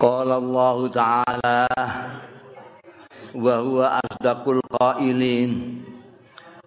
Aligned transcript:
قال 0.00 0.31
الله 0.31 0.87
تعالى 0.87 1.67
وهو 3.35 3.99
أصدق 3.99 4.49
القائلين 4.49 5.81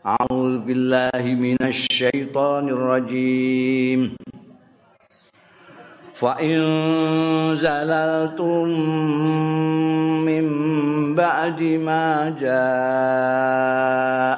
أعوذ 0.07 0.59
بالله 0.59 1.25
من 1.35 1.57
الشيطان 1.63 2.69
الرجيم 2.69 4.17
فإن 6.15 6.59
زللتم 7.57 8.69
من 10.29 10.45
بعد 11.15 11.63
ما 11.63 12.31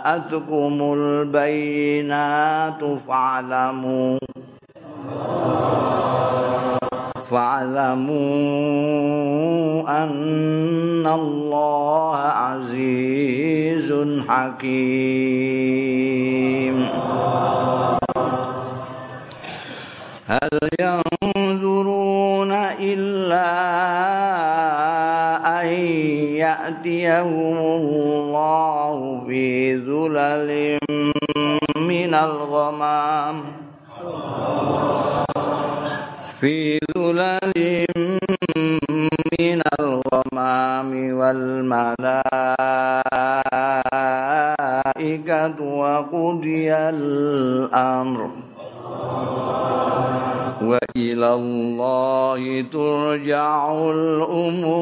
جاءتكم 0.07 0.75
البينات 0.98 2.84
فاعلموا 2.84 4.18
فاعلموا 7.30 8.16
أن 10.02 11.07
الله 11.07 12.17
عزيز 12.17 13.94
حكيم. 14.29 15.67
هل 20.26 20.58
ينظرون 20.81 22.53
إلا 22.81 23.50
أن 25.61 25.67
يأتيهم 26.46 27.56
الله 27.58 29.22
في 29.26 29.75
ذلل 29.75 30.79
من 31.76 32.14
الغمام؟ 32.14 33.42
في 36.41 36.77
ذلل 36.92 37.86
من 39.41 39.62
الغمام 39.81 40.91
والملائكة 41.17 41.97
وقضي 45.61 46.73
الأمر. 46.75 48.31
وإلى 50.62 51.31
الله 51.34 52.64
ترجع 52.73 53.73
الأمور. 53.73 54.77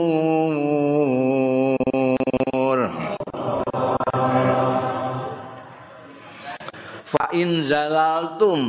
فإن 7.15 7.63
زللتم 7.63 8.61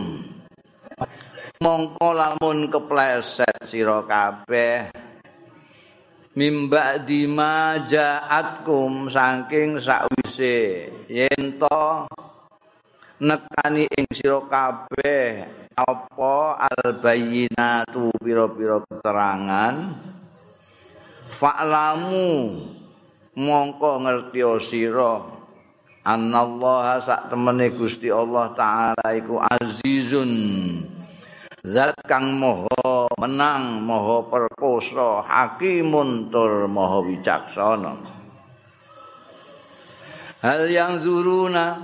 mongko 1.63 2.11
lamun 2.11 2.67
kepleset 2.67 3.63
sira 3.63 4.03
kabeh. 4.03 4.91
Mimba 6.35 6.99
di 6.99 7.31
majaatkum 7.31 9.07
saking 9.07 9.79
sakwise. 9.79 10.91
Yen 11.07 11.55
to 11.55 12.11
nekani 13.23 13.87
ing 13.87 14.07
sira 14.11 14.43
kabeh 14.43 15.47
apa 15.75 16.35
albayinatu 16.75 18.11
pira-pira 18.19 18.83
keterangan? 18.83 19.75
Fa'lamu 21.35 22.59
mongko 23.39 24.03
ngerti 24.03 24.43
sira 24.59 25.23
annallaha 26.03 26.99
sak 26.99 27.31
temene 27.31 27.71
Gusti 27.75 28.11
Allah 28.11 28.51
taala 28.51 29.07
iku 29.15 29.39
azizun 29.39 30.31
zat 31.65 31.97
kang 32.05 32.37
moho 32.37 33.09
menang 33.17 33.81
moho 33.81 34.29
perkoso 34.29 35.25
hakimun 35.25 36.29
tur 36.29 36.69
moho 36.69 37.01
wicaksana. 37.09 37.97
Hal 40.45 40.69
yang 40.69 41.01
zuruna 41.01 41.81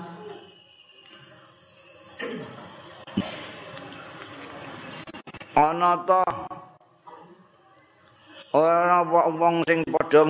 ana 5.58 5.98
ta 6.06 6.22
ora 8.54 9.02
wong 9.10 9.66
sing 9.66 9.82
padha 9.90 10.30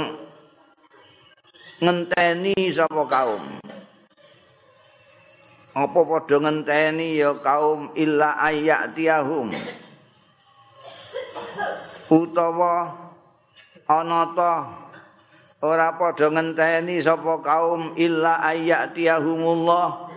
ngenteni 1.83 2.55
sapa 2.71 3.03
kaum 3.03 3.43
apa 5.71 5.99
padha 6.03 6.37
ngenteni 6.43 7.15
ya 7.15 7.31
kaum 7.39 7.95
illa 7.95 8.35
ayatiyahum 8.35 9.55
utawa 12.11 12.91
ana 13.87 14.21
ta 14.35 14.53
ora 15.63 15.95
padha 15.95 16.27
ngenteni 16.27 16.99
sapa 16.99 17.39
kaum 17.39 17.95
illa 17.95 18.43
ayatiyahumullah 18.43 20.11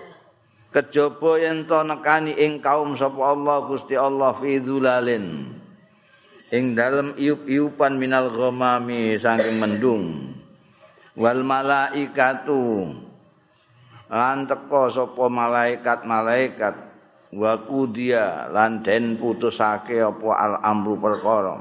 kejaba 0.74 1.38
yen 1.38 1.70
to 1.70 1.78
nekani 1.86 2.34
ing 2.34 2.58
kaum 2.58 2.98
sapa 2.98 3.30
Allah 3.30 3.62
Gusti 3.70 3.94
Allah 3.94 4.34
fi 4.34 4.58
dzulalin. 4.58 5.54
Ing 6.50 6.74
dalem 6.74 7.14
iup-iupan 7.14 7.94
minal 7.94 8.30
ghamami 8.30 9.14
saking 9.18 9.58
mendung. 9.62 10.34
Wal 11.14 11.46
malaikatu 11.46 12.90
lan 14.12 14.44
teka 14.44 14.92
sapa 14.92 15.24
malaikat-malaikat 15.32 16.74
wa 17.34 17.52
kudia 17.64 18.52
lan 18.52 18.84
den 18.84 19.16
putusake 19.16 19.98
apa 19.98 20.30
al 20.36 20.54
amru 20.62 21.00
perkara? 21.00 21.56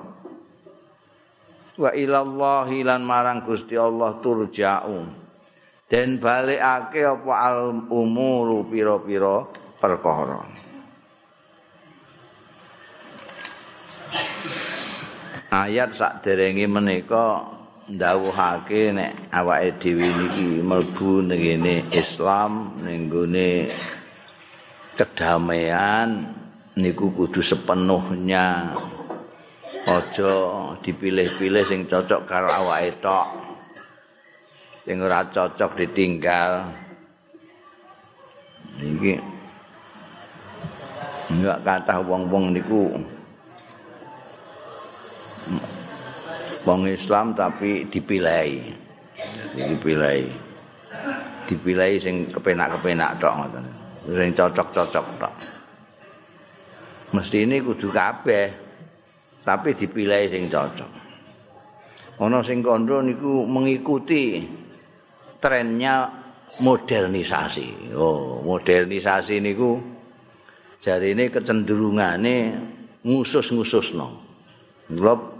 Wa 1.73 1.89
ilallahi 1.89 2.85
lan 2.85 3.01
marang 3.01 3.41
Gusti 3.41 3.73
Allah 3.73 4.21
turja'u. 4.21 5.25
Den 5.89 6.21
balikake 6.21 7.01
apa 7.01 7.33
al 7.33 7.89
umuru 7.89 8.65
pira-pira 8.69 9.45
perkara. 9.81 10.41
Ayat 15.53 15.93
sakderenge 15.93 16.65
menika 16.65 17.45
ndawuhake 17.91 18.95
nek 18.95 19.11
awake 19.35 19.75
dhewe 19.81 20.07
niki 20.07 20.63
mlebu 20.63 21.27
ngene 21.27 21.83
Islam 21.91 22.79
ning 22.79 23.11
kedamaian 24.95 26.21
niku 26.79 27.11
kudu 27.11 27.41
sepenuhnya. 27.43 28.71
Aja 29.83 30.31
dipilih-pilih 30.79 31.67
sing 31.67 31.83
cocok 31.91 32.23
karo 32.23 32.47
awake 32.47 33.03
tok 33.03 33.27
sing 34.87 35.03
ora 35.03 35.27
cocok 35.27 35.75
ditinggal. 35.75 36.71
Iki 38.79 39.13
enggak 41.35 41.59
kata 41.67 41.99
wong-wong 41.99 42.55
niku 42.55 42.95
wong 46.63 46.87
Islam 46.87 47.35
tapi 47.35 47.87
dipilih 47.91 48.71
dipilih 49.55 50.23
dipilih 51.47 51.91
sing 51.99 52.15
kepenak-kepenak 52.31 53.19
tok 53.19 53.33
ngoten. 53.35 53.65
Sing 54.03 54.31
cocok-cocok 54.35 55.05
tok. 55.19 55.33
Mesti 57.13 57.37
ini 57.45 57.61
kudu 57.61 57.93
kabeh 57.93 58.47
tapi 59.43 59.75
dipilih 59.75 60.23
sing 60.31 60.47
cocok. 60.47 60.91
Ana 62.23 62.39
sing 62.45 62.63
kandha 62.63 63.03
niku 63.03 63.43
mengikuti 63.43 64.41
trennya 65.43 66.07
modernisasi. 66.63 67.93
Oh, 67.97 68.39
modernisasi 68.45 69.43
niku 69.43 69.81
jari 70.79 71.11
ini 71.11 71.27
kecenderungane 71.27 72.35
ngusus-ngususno. 73.03 74.07
Kula 74.87 75.32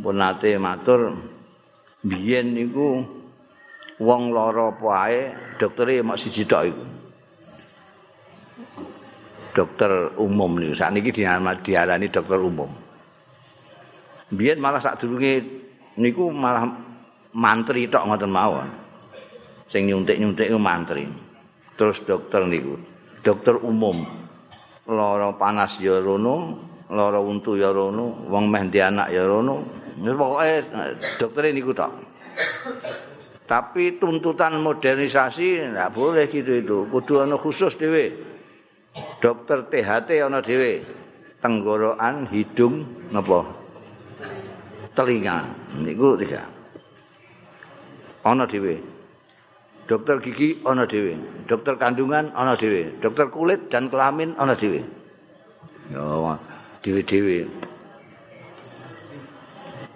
pun 0.00 0.16
nate 0.18 0.56
matur 0.56 1.14
biyen 2.00 2.56
niku 2.56 3.04
wong 4.00 4.32
lara 4.32 4.72
apa 4.72 4.88
ae 5.06 5.20
doktere 5.60 6.00
mak 6.00 6.16
siji 6.16 6.48
tok 6.48 6.64
iku. 6.66 6.84
Dokter 9.50 10.16
umum 10.16 10.56
niku 10.56 10.74
sakniki 10.74 11.12
diarani 11.12 12.08
dokter 12.08 12.40
umum. 12.40 12.70
Biyen 14.32 14.58
malah 14.58 14.80
sadurunge 14.80 15.44
niku 16.00 16.32
malah 16.32 16.66
mantri 17.36 17.86
tok 17.86 18.08
ngoten 18.08 18.32
mawon. 18.32 18.80
sing 19.70 19.86
nyuntik-nyuntik 19.86 20.50
mantri. 20.58 21.06
Terus 21.78 22.02
dokter 22.02 22.44
niku, 22.44 22.76
dokter 23.22 23.56
umum. 23.56 24.04
Lara 24.90 25.30
panas 25.38 25.78
ya 25.78 26.02
rono, 26.02 26.58
lara 26.90 27.22
untu 27.22 27.54
ya 27.54 27.70
rono, 27.70 28.26
wong 28.26 28.50
meh 28.50 28.66
anak 28.82 29.14
ya 29.14 29.22
rono. 29.22 29.79
Pokoke 29.98 30.54
dokter 31.18 31.42
niku 31.50 31.74
tok. 31.74 31.92
Tapi 33.50 33.98
tuntutan 33.98 34.62
modernisasi 34.62 35.74
ndak 35.74 35.90
boleh 35.90 36.30
gitu 36.30 36.52
itu. 36.54 36.78
Kudu 36.86 37.26
ana 37.26 37.34
khusus 37.34 37.74
dhewe. 37.74 38.14
Dokter 39.18 39.66
THT 39.66 40.22
ana 40.22 40.38
dhewe. 40.38 40.86
Tenggorokan, 41.40 42.28
hidung, 42.28 42.84
napa? 43.10 43.60
telinga. 44.94 45.48
Niku 45.80 46.18
tiga. 46.20 46.44
Ana 48.26 48.44
dhewe. 48.44 48.76
Dokter 49.88 50.20
gigi 50.20 50.60
ana 50.62 50.84
dhewe. 50.84 51.16
Dokter 51.48 51.74
kandungan 51.80 52.30
ana 52.36 52.54
dhewe. 52.54 53.00
Dokter 53.00 53.32
kulit 53.32 53.72
dan 53.72 53.88
kelamin 53.88 54.36
ana 54.36 54.54
dhewe. 54.54 54.84
Ya, 55.90 56.38
dhewe-dhewe. 56.84 57.50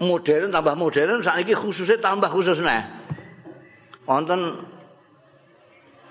Modern 0.05 0.53
tambah 0.53 0.77
modern 0.77 1.25
saiki 1.25 1.57
khususnya 1.57 1.97
tambah 1.97 2.29
khusus 2.29 2.61
nah. 2.61 2.85
Wonten 4.05 4.61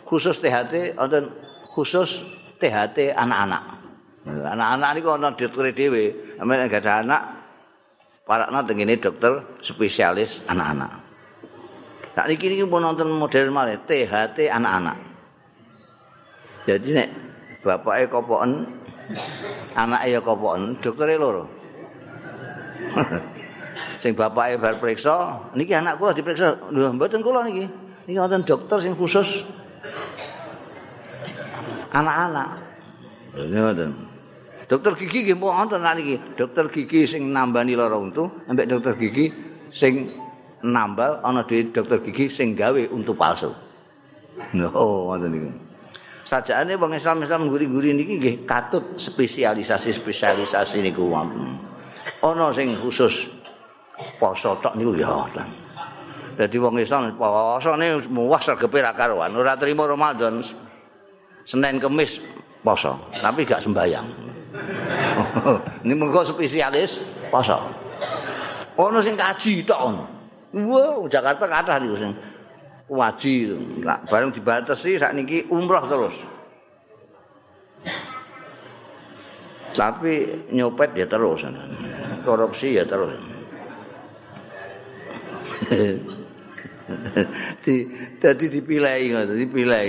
khusus 0.07 0.41
THT, 0.41 0.97
wonten 0.97 1.29
khusus 1.69 2.25
THT 2.57 3.13
anak-anak. 3.13 3.63
Anak-anak 4.25 4.89
niku 4.97 5.09
ana 5.13 5.29
dokter 5.35 5.69
dhewe, 5.75 6.35
nek 6.39 6.71
gak 6.71 6.81
ada 6.87 7.03
anak 7.03 7.21
parakna 8.23 8.63
tengene 8.63 8.95
dokter 8.97 9.43
spesialis 9.59 10.41
anak-anak. 10.47 10.91
Tak 12.13 12.29
niki 12.29 12.61
pun 12.69 12.81
nonton 12.81 13.09
model 13.09 13.49
malih 13.51 13.77
THT 13.83 14.47
anak-anak. 14.47 14.97
Jadi 16.63 16.89
nek 16.95 17.09
bapake 17.59 18.07
kopoken 18.07 18.63
anake 19.75 20.07
ya 20.13 20.19
kopoken, 20.23 20.79
doktere 20.79 21.19
loro. 21.19 21.43
sing 23.99 24.13
bapake 24.13 24.57
bar 24.61 24.75
periksa, 24.77 25.39
niki 25.57 25.73
anak 25.73 25.97
kula 25.97 26.13
diperiksa. 26.13 26.71
Lho 26.71 26.93
mboten 26.93 27.21
kula 27.23 27.43
niki. 27.45 27.65
Niki 28.07 28.19
wonten 28.19 28.43
dokter 28.43 28.77
sing 28.81 28.93
khusus 28.93 29.45
anak-anak. 31.93 32.49
Lho. 33.37 33.91
Dokter 34.69 34.93
gigi 34.95 35.19
nggih 35.25 35.37
wonten 35.37 35.81
niki. 35.81 36.15
Dokter 36.37 36.69
gigi 36.69 37.05
sing 37.09 37.29
nambani 37.33 37.73
lara 37.73 37.97
untu, 37.97 38.29
ambek 38.49 38.69
dokter 38.69 38.93
gigi 38.97 39.33
sing 39.73 40.13
nambal 40.63 41.19
ana 41.25 41.43
di 41.43 41.73
dokter 41.73 41.99
gigi 41.99 42.31
sing 42.31 42.55
gawe 42.55 42.87
untuk 42.93 43.17
palsu. 43.19 43.51
Oh, 44.73 45.13
ngoten 45.13 45.29
niku. 45.29 45.49
Sajane 46.23 46.79
wong 46.79 46.97
Islam 46.97 47.21
Islam 47.21 47.51
guri-guri 47.51 47.93
niki 47.93 48.17
nggih 48.17 48.35
katut 48.47 48.97
spesialisasi-spesialisasi 48.97 50.81
niku 50.81 51.09
wonten. 51.11 51.59
Ana 52.23 52.49
sing 52.55 52.73
khusus 52.79 53.27
poso 54.19 54.57
tok 54.59 54.73
niku 54.75 54.97
ya. 54.97 55.11
Dadi 56.33 56.57
wong 56.57 56.81
Islam 56.81 57.13
posone 57.13 58.01
muwas 58.09 58.49
regepe 58.49 58.81
ra 58.81 58.93
karuan, 58.93 59.33
ora 59.37 59.53
trimo 59.53 59.85
Ramadan. 59.85 60.41
Senin 61.43 61.75
Kamis 61.77 62.23
poso, 62.63 62.95
tapi 63.19 63.43
gak 63.43 63.61
sembayang. 63.61 64.07
Ini 65.83 65.93
mengko 65.93 66.23
spesialis 66.23 67.03
poso. 67.27 67.59
Ono 68.79 68.97
sing 69.03 69.13
kaji 69.13 69.61
tok 69.67 69.79
ono. 69.79 70.03
Wow, 70.53 71.05
Jakarta 71.09 71.45
kathah 71.45 71.77
niku 71.81 71.97
sing 71.99 72.11
waji. 72.89 73.35
Lah 73.85 74.01
bareng 74.07 74.33
dibatasi 74.33 74.97
sakniki 74.97 75.45
umroh 75.51 75.85
terus. 75.85 76.15
Tapi 79.73 80.13
nyopet 80.53 80.93
ya 80.93 81.05
terus. 81.09 81.45
Korupsi 82.21 82.77
ya 82.77 82.85
terus. 82.85 83.32
di 87.63 87.75
dadi 88.19 88.45
dipilih 88.51 89.15
ngoten 89.15 89.39
dipilih 89.39 89.87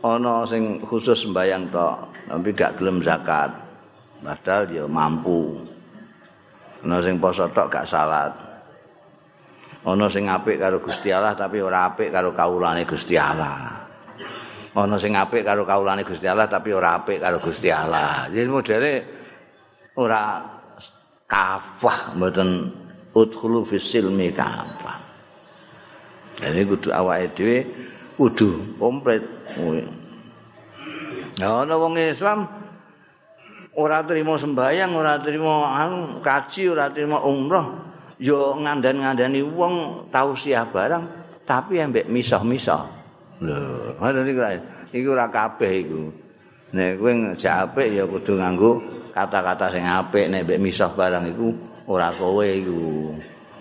ana 0.00 0.46
sing 0.46 0.78
khusus 0.80 1.26
sembayang 1.26 1.64
tok 1.68 1.96
tapi 2.30 2.48
gak 2.54 2.78
gelem 2.78 3.02
zakat 3.02 3.50
padahal 4.22 4.64
dia 4.70 4.86
mampu 4.86 5.58
ana 6.86 7.02
sing 7.02 7.18
poso 7.18 7.50
tok 7.50 7.68
gak 7.68 7.90
salat 7.90 8.50
ana 9.84 10.06
sing 10.12 10.28
apik 10.28 10.60
karo 10.60 10.80
Gusti 10.80 11.08
Allah 11.08 11.32
tapi 11.32 11.64
ora 11.64 11.88
apik 11.88 12.12
karo 12.12 12.36
kawulane 12.36 12.84
Gusti 12.84 13.16
Allah. 13.16 13.80
Ana 14.76 14.96
sing 15.00 15.16
apik 15.16 15.42
karo 15.42 15.64
kawulane 15.64 16.04
Gusti 16.04 16.28
Allah 16.28 16.46
tapi 16.46 16.76
ora 16.76 17.00
apik 17.00 17.16
karo 17.16 17.40
Gusti 17.40 17.72
Allah. 17.72 18.28
Jadi 18.28 18.48
modele 18.48 18.92
ora 19.96 20.44
kafah 21.24 21.98
mboten 22.18 22.48
udkhulu 23.14 23.66
fis 23.66 23.84
silmi 23.84 24.30
kafah. 24.30 24.98
Jadi 26.40 26.60
kudu 26.64 26.88
awake 26.94 27.26
dhewe 27.36 27.58
kudu 28.16 28.76
komplit. 28.80 29.22
Nah, 31.40 31.64
ana 31.64 31.74
wong 31.76 31.96
Islam 31.96 32.48
ora 33.76 34.04
terima 34.04 34.36
sembahyang, 34.36 34.92
ora 34.92 35.20
anu, 35.20 36.20
kaji, 36.20 36.62
ora 36.68 36.88
terima 36.92 37.20
umroh. 37.24 37.90
yo 38.20 38.52
ngandan-ngandani 38.52 39.40
wong 39.40 40.06
tausiah 40.12 40.68
barang 40.68 41.04
tapi 41.48 41.80
ambek 41.80 42.04
misah-misah. 42.12 42.84
Lho, 43.40 43.96
ngono 43.96 44.20
niku 44.20 44.40
iku 44.92 45.08
ora 45.16 45.26
kabeh 45.32 45.72
iku. 45.80 46.02
Nek 46.70 47.02
kowe 47.02 47.10
ngejak 47.10 47.54
apik 47.66 47.88
ya 47.98 48.04
kudu 48.06 48.38
nganggo 48.38 48.78
kata-kata 49.10 49.74
sing 49.74 49.82
apik 49.82 50.30
nek 50.30 50.46
mbek 50.46 50.62
misah 50.62 50.92
barang 50.94 51.34
iku 51.34 51.50
ora 51.90 52.14
kowe 52.14 52.46
iku. 52.46 53.10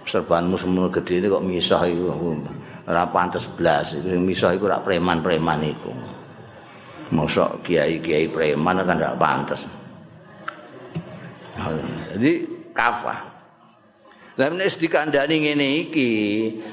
Serbanmu 0.06 0.58
semono 0.58 0.90
gedhe 0.94 1.30
kok 1.30 1.46
misah 1.46 1.86
iku 1.90 2.38
ora 2.86 3.10
pantes 3.10 3.50
blas. 3.50 3.98
Iku 3.98 4.06
misah 4.22 4.54
iku 4.54 4.70
ora 4.70 4.82
preman-preman 4.82 5.62
iku. 5.66 5.92
Mosok 7.10 7.66
kiai-kiai 7.66 8.30
preman 8.30 8.86
kan 8.86 9.02
ora 9.02 9.18
pantes. 9.18 9.66
Jadi 12.14 12.32
kafah. 12.72 13.20
Lah 14.40 14.48
nek 14.56 14.72
dikandani 14.72 15.36
ngene 15.52 15.68
iki, 15.84 16.12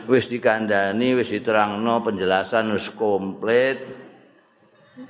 wis 0.06 0.30
dikandani, 0.30 1.18
wis 1.18 1.34
diterangno 1.34 1.98
penjelasan 1.98 2.70
wis 2.70 2.86
komplit. 2.94 3.82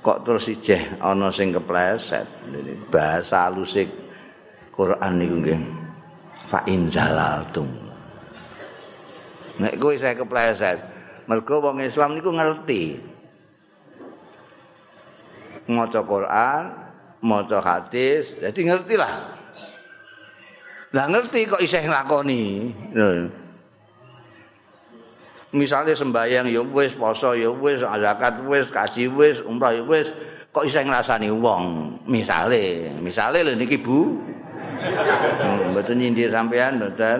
Kok 0.01 0.25
terus 0.25 0.49
ijeh 0.49 0.97
ana 0.97 1.29
sing 1.29 1.53
kepleset. 1.53 2.25
Bahasa 2.89 3.45
halusik 3.45 3.93
Quran 4.73 5.13
niku 5.21 5.35
nggih. 5.37 5.86
Fa 6.47 6.63
in 6.63 6.87
zalaltum. 6.87 7.67
Nek 9.59 9.75
kowe 9.81 9.91
saya 9.99 10.15
kepleset, 10.15 10.79
mergo 11.27 11.59
wong 11.59 11.83
Islam 11.83 12.15
niku 12.15 12.31
ngerti. 12.31 12.95
Maca 15.67 15.99
Quran, 16.07 16.63
maca 17.19 17.59
hadis, 17.59 18.31
jadi 18.39 18.59
ngertilah. 18.63 19.13
Lah 20.95 21.05
ngerti 21.11 21.51
kok 21.51 21.59
isih 21.59 21.83
nglakoni. 21.83 22.71
Misale 25.51 25.91
sembayang 25.97 26.47
ya 26.47 26.63
wis, 26.63 26.95
poso 26.95 27.35
ya 27.35 27.51
wis, 27.51 27.83
zakat 27.83 28.39
wis, 28.47 28.71
kaji 28.71 29.11
wis, 29.11 29.43
umrah 29.43 29.75
ya 29.75 29.83
wis, 29.83 30.07
kok 30.55 30.63
isih 30.63 30.87
ngrasani 30.87 31.27
wong. 31.27 31.97
Misale, 32.07 32.95
misale 33.03 33.43
lho 33.43 33.51
niki 33.57 33.75
Bu. 33.83 34.15
Hmm, 34.87 35.71
mboten 35.73 35.97
nyindir 35.99 36.31
sampean 36.31 36.79
mboten. 36.79 37.19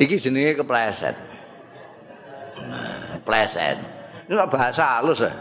Iki 0.00 0.16
jenenge 0.16 0.56
kepleset. 0.60 1.16
Pleset. 3.24 3.78
Ini 4.28 4.34
bahasa 4.48 4.98
halus 4.98 5.20
ya. 5.20 5.32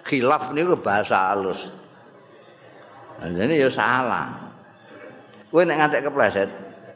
Khilaf 0.00 0.56
niku 0.56 0.78
bahasa 0.80 1.34
halus. 1.34 1.68
Jadi 3.20 3.60
ya 3.60 3.68
salah. 3.68 4.32
Kowe 5.52 5.66
nek 5.66 5.76
ngantek 5.76 6.06
kepleset, 6.08 6.48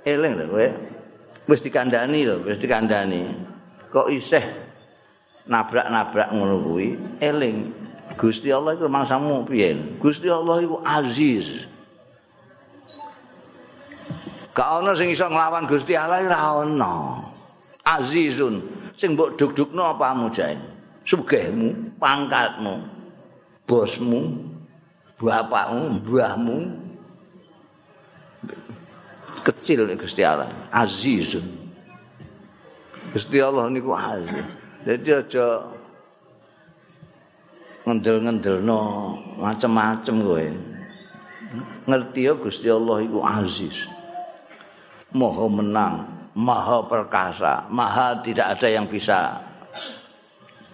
eling 0.07 0.41
lho 0.41 0.47
kowe. 0.49 0.67
Wis 1.51 1.61
dikandani 1.61 2.25
lho, 2.25 2.41
wis 2.47 2.57
dikandani. 2.57 3.29
Kok 3.93 4.09
isih 4.09 4.41
nabrak-nabrak 5.51 6.33
ngono 6.33 6.65
kuwi, 6.65 6.97
eling. 7.21 7.84
Gusti 8.15 8.49
Allah 8.55 8.79
iku 8.79 8.87
mangsamu 8.87 9.43
piye? 9.47 9.75
Gusti 9.99 10.31
Allah 10.31 10.63
iku 10.63 10.79
aziz. 10.87 11.67
Ana 14.55 14.95
sing 14.95 15.11
iso 15.11 15.27
nglawan 15.27 15.67
Gusti 15.67 15.99
Allah 15.99 16.23
ora 16.23 16.63
ana. 16.63 16.95
Azizun 17.85 18.63
sing 18.95 19.19
mbok 19.19 19.35
duk-dukno 19.35 19.83
apa 19.83 20.15
mujain. 20.15 20.57
Sugihmu, 21.05 22.01
pangkatmu, 22.01 22.81
bosmu, 23.69 24.41
bapakmu, 25.21 26.01
mbahmu 26.01 26.59
kecil 29.45 29.85
Gusti 30.01 30.25
Allah, 30.25 30.49
aziz. 30.73 31.37
Gusti 33.13 33.37
Allah 33.45 33.69
niku 33.69 33.93
aziz. 33.93 34.49
Jadi 34.85 35.11
aja 35.13 35.47
ngendel-ngendelno 37.85 38.81
macam-macam 39.39 40.15
kowe. 40.25 40.47
Ngerti 41.85 42.21
ya 42.27 42.33
Gusti 42.35 42.67
Allah 42.73 42.99
iku 43.05 43.21
aziz. 43.23 43.87
Maha 45.15 45.47
menang, 45.47 45.95
maha 46.35 46.83
perkasa, 46.83 47.71
maha 47.71 48.19
tidak 48.25 48.59
ada 48.59 48.67
yang 48.67 48.91
bisa 48.91 49.39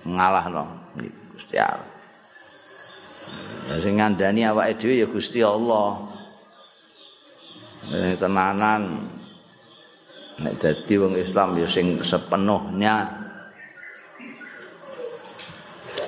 ngalahno 0.07 0.65
Gusti 1.37 1.61
Allah. 1.61 1.91
Ya 3.69 3.75
sing 3.85 4.01
ngandani 4.01 4.49
awake 4.49 4.81
dhewe 4.81 5.05
ya 5.05 5.07
Gusti 5.11 5.45
Allah. 5.45 6.09
Tenanan 7.91 9.09
nek 10.41 10.57
dadi 10.57 10.95
wong 10.97 11.21
Islam 11.21 11.59
ya 11.59 11.69
sing 11.69 12.01
sepenuhnya 12.01 13.09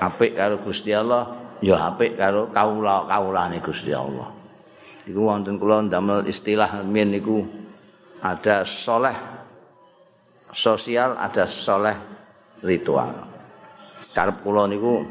apik 0.03 0.35
karo 0.35 0.59
Gusti 0.59 0.91
Allah 0.91 1.55
ya 1.63 1.95
apik 1.95 2.19
karo 2.19 2.51
kaula-kaulane 2.51 3.63
Gusti 3.63 3.95
Allah. 3.95 4.35
Iku 5.07 5.21
wonten 5.27 5.59
kula 5.59 5.83
ndamel 5.87 6.27
istilah 6.27 6.83
min 6.87 7.15
niku 7.15 7.43
ada 8.23 8.63
soleh 8.63 9.15
sosial, 10.55 11.19
ada 11.19 11.47
soleh 11.47 11.95
ritual. 12.63 13.11
Karep 14.15 14.43
kula 14.47 14.71
niku 14.71 15.03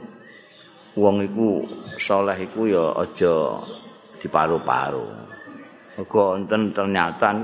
wong 0.96 1.16
iku 1.28 1.68
soleh 2.00 2.36
iku 2.40 2.68
ya 2.68 2.86
aja 3.00 3.60
diparu-paru. 4.20 5.08
Mergo 6.00 6.22
wonten 6.36 6.72
ternyata 6.72 7.36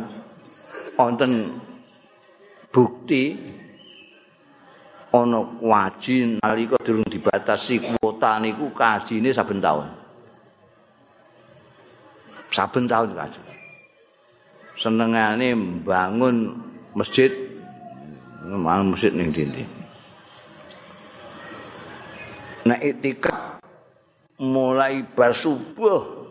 wonten 0.96 1.32
bukti 2.72 3.36
ana 5.14 5.40
waji 5.64 6.40
nalika 6.44 6.76
durung 6.84 7.08
dibatasi 7.08 7.80
kuota 7.80 8.40
niku 8.44 8.72
kajine 8.76 9.32
saben 9.32 9.64
taun. 9.64 9.88
Saben 12.52 12.88
taun 12.88 13.12
kaji. 13.16 13.42
Senengane 14.78 15.56
bangun 15.84 16.54
masjid 16.94 17.32
bangun 18.44 18.94
masjid 18.94 19.12
ning 19.16 19.32
dindi. 19.32 19.64
Nek 22.68 22.84
itikaf 22.84 23.64
mulai 24.44 25.02
bar 25.16 25.32
subuh 25.34 26.30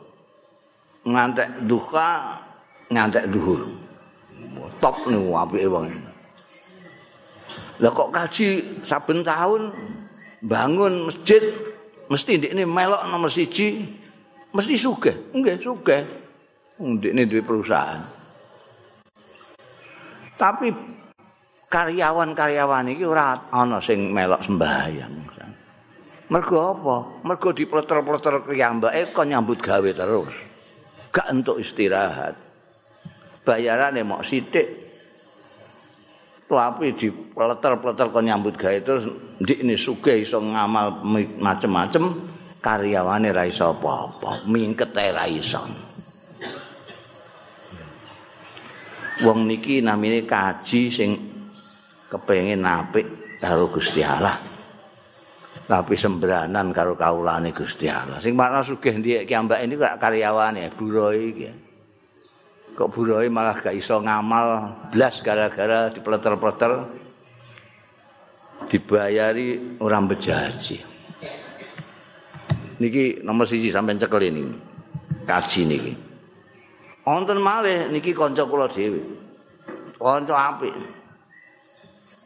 ngantek 1.07 1.65
duha 1.67 2.39
ngantek 2.91 3.27
duhur 3.31 3.67
top 4.79 4.95
nih 5.11 5.19
apike 5.19 5.67
wong 5.67 5.87
lah 7.83 7.93
kok 7.93 8.13
kaji 8.13 8.49
saben 8.87 9.21
tahun 9.21 9.73
bangun 10.41 11.11
masjid 11.11 11.43
mesti 12.09 12.41
ndek 12.41 12.55
melok 12.65 13.03
nomor 13.11 13.29
siji 13.29 13.85
mesti 14.55 14.75
sugih 14.79 15.17
nggih 15.35 15.57
sugih 15.61 16.03
ndek 16.81 17.27
duwe 17.29 17.43
perusahaan 17.45 18.01
tapi 20.37 20.73
karyawan-karyawan 21.67 22.93
iki 22.93 23.05
ora 23.05 23.51
ana 23.53 23.81
sing 23.81 24.13
melok 24.13 24.45
sembahyang 24.45 25.15
mergo 26.27 26.59
apa 26.59 26.97
mergo 27.23 27.55
dipleter-pleter 27.55 28.43
kriyambake 28.43 29.15
kok 29.15 29.27
nyambut 29.31 29.63
gawe 29.63 29.91
terus 29.95 30.47
gak 31.17 31.33
untuk 31.33 31.57
istirahat. 31.57 32.37
Bayarane 33.41 34.05
mok 34.05 34.21
sithik. 34.21 34.86
Tapi 36.47 36.95
di 36.95 37.11
peleter-peleter 37.11 38.07
kok 38.15 38.23
nyambut 38.23 38.55
gawe 38.55 38.79
terus 38.79 39.03
ndik 39.43 39.67
ini 39.67 39.75
sugih 39.75 40.23
iso 40.23 40.39
ngamal 40.39 41.03
macem-macem 41.43 42.07
karyawane 42.63 43.35
ra 43.35 43.51
iso 43.51 43.75
apa-apa, 43.75 44.47
mingkete 44.47 45.11
ra 45.11 45.27
iso. 45.27 45.67
Wong 49.27 49.51
niki 49.51 49.83
namine 49.83 50.23
kaji 50.23 50.81
sing 50.87 51.11
kepengin 52.07 52.63
apik 52.63 53.39
karo 53.43 53.67
Gusti 53.67 54.07
Allah. 54.07 54.57
tapi 55.67 55.99
sembranan 55.99 56.71
karo 56.71 56.95
kaulane 56.95 57.51
Gusti 57.51 57.91
Allah. 57.91 58.23
Sing 58.23 58.39
makna 58.39 58.63
sugih 58.63 59.03
ndek 59.03 59.27
ki 59.27 59.35
ambak 59.35 59.67
ini 59.67 59.75
kok 59.75 59.99
karyawane 59.99 60.71
buroe 60.71 61.35
iki. 61.35 61.66
Kok 62.77 62.93
buroe 62.93 63.33
malah 63.33 63.57
gak 63.57 63.73
iso 63.73 64.05
ngamal 64.05 64.77
blas 64.93 65.25
gara-gara 65.25 65.89
dipleter-pleter 65.89 66.73
dibayari 68.69 69.81
orang 69.81 70.05
bejaji. 70.05 70.77
Niki 72.77 73.25
nomor 73.25 73.49
siji 73.49 73.73
sampean 73.73 73.97
cekel 73.97 74.29
ini. 74.29 74.45
Kaji 75.25 75.61
niki. 75.65 75.93
Wonten 77.09 77.41
malih 77.41 77.89
niki 77.89 78.13
kanca 78.13 78.45
kula 78.45 78.69
dhewe. 78.69 79.01
Kanca 79.97 80.37
apik. 80.53 80.77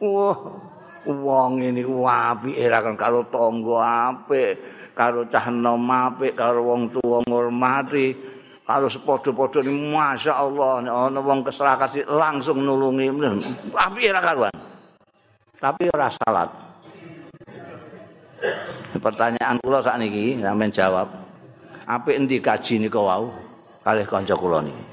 Wah, 0.03 0.35
wong 1.07 1.63
ini 1.63 1.81
apik 1.87 2.59
kan 2.59 2.95
karo 2.99 3.23
tangga 3.31 4.11
apik 4.11 4.59
karo 4.91 5.25
cah 5.31 5.47
nom 5.49 5.87
apik 5.87 6.35
karo 6.35 6.67
wong 6.67 6.91
tuwa 6.93 7.23
ngurmati 7.25 8.30
karo 8.71 8.87
sepadha-padha 8.87 9.67
ni 9.67 9.91
masyaallah 9.91 10.87
nek 10.87 10.95
ana 10.95 11.19
wong 11.19 11.43
keserakat 11.43 12.07
langsung 12.07 12.63
nulungi. 12.63 13.11
Apik 13.75 14.07
ora 14.07 14.21
karuan? 14.23 14.55
Tapi 15.59 15.91
ora 15.91 16.07
salat. 16.07 16.49
Pertanyaan 18.95 19.59
kula 19.59 19.83
sakniki 19.83 20.39
sampeyan 20.39 20.71
jawab 20.71 21.07
apik 21.83 22.15
endi 22.15 22.39
kaji 22.39 22.87
nika 22.87 23.01
wau? 23.03 23.27
Kalih 23.83 24.07
kanca 24.07 24.39
kula 24.39 24.63
niki. 24.63 24.83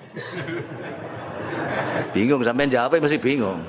Bingung 2.10 2.42
sampeyan 2.42 2.74
jawab 2.74 2.98
mesti 2.98 3.22
bingung. 3.22 3.62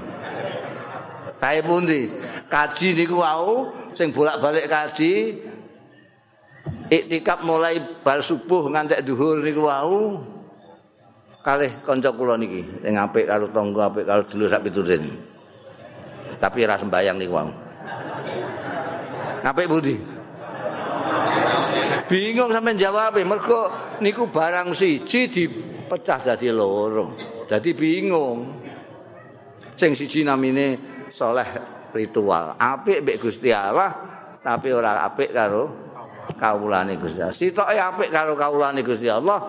Kae 1.37 1.61
pundi? 1.61 2.09
Kaji 2.49 2.97
niku 2.97 3.21
wau 3.21 3.69
sing 3.93 4.09
bolak-balik 4.09 4.65
kaji 4.65 5.37
iktikaf 6.89 7.45
mulai 7.45 7.77
bar 8.01 8.25
subuh 8.25 8.65
ngantek 8.73 9.05
duhur 9.05 9.45
niku 9.45 9.69
wau 9.69 10.17
kalih 11.45 11.71
kanca 11.85 12.09
kula 12.11 12.35
niki 12.35 12.65
sing 12.81 12.97
apik 12.97 13.29
karo 13.29 13.47
tangga 13.53 13.87
apik 13.93 14.05
karo 14.09 14.21
dulur 14.27 14.49
sak 14.51 14.65
piturin. 14.65 15.03
Tapi 16.39 16.57
ora 16.65 16.75
sembayang 16.81 17.15
niku 17.15 17.33
wau. 17.33 17.49
Apik 19.39 19.67
pundi? 19.69 19.95
Bingung 22.09 22.49
sampean 22.49 22.75
jawab 22.75 23.21
mergo 23.21 23.69
niku 24.01 24.27
barang 24.27 24.73
siji 24.73 25.29
dipecah 25.29 26.19
dadi 26.33 26.49
loro. 26.49 27.13
Dadi 27.45 27.71
bingung. 27.77 28.65
Sing 29.77 29.95
siji 29.95 30.25
namine 30.25 30.75
soleh 31.13 31.47
ritual. 31.93 32.57
Apik 32.57 33.05
mbek 33.05 33.21
Gusti 33.21 33.53
Allah 33.53 33.93
tapi 34.39 34.71
ora 34.73 35.05
apik 35.05 35.31
karo 35.31 35.88
kawulane 36.37 36.99
Gusti 36.99 37.23
Allah. 37.23 37.37
Sitoke 37.37 37.77
apik 37.79 38.09
karo 38.13 38.37
kawulane 38.37 38.83
Gusti 38.85 39.09
Allah. 39.09 39.39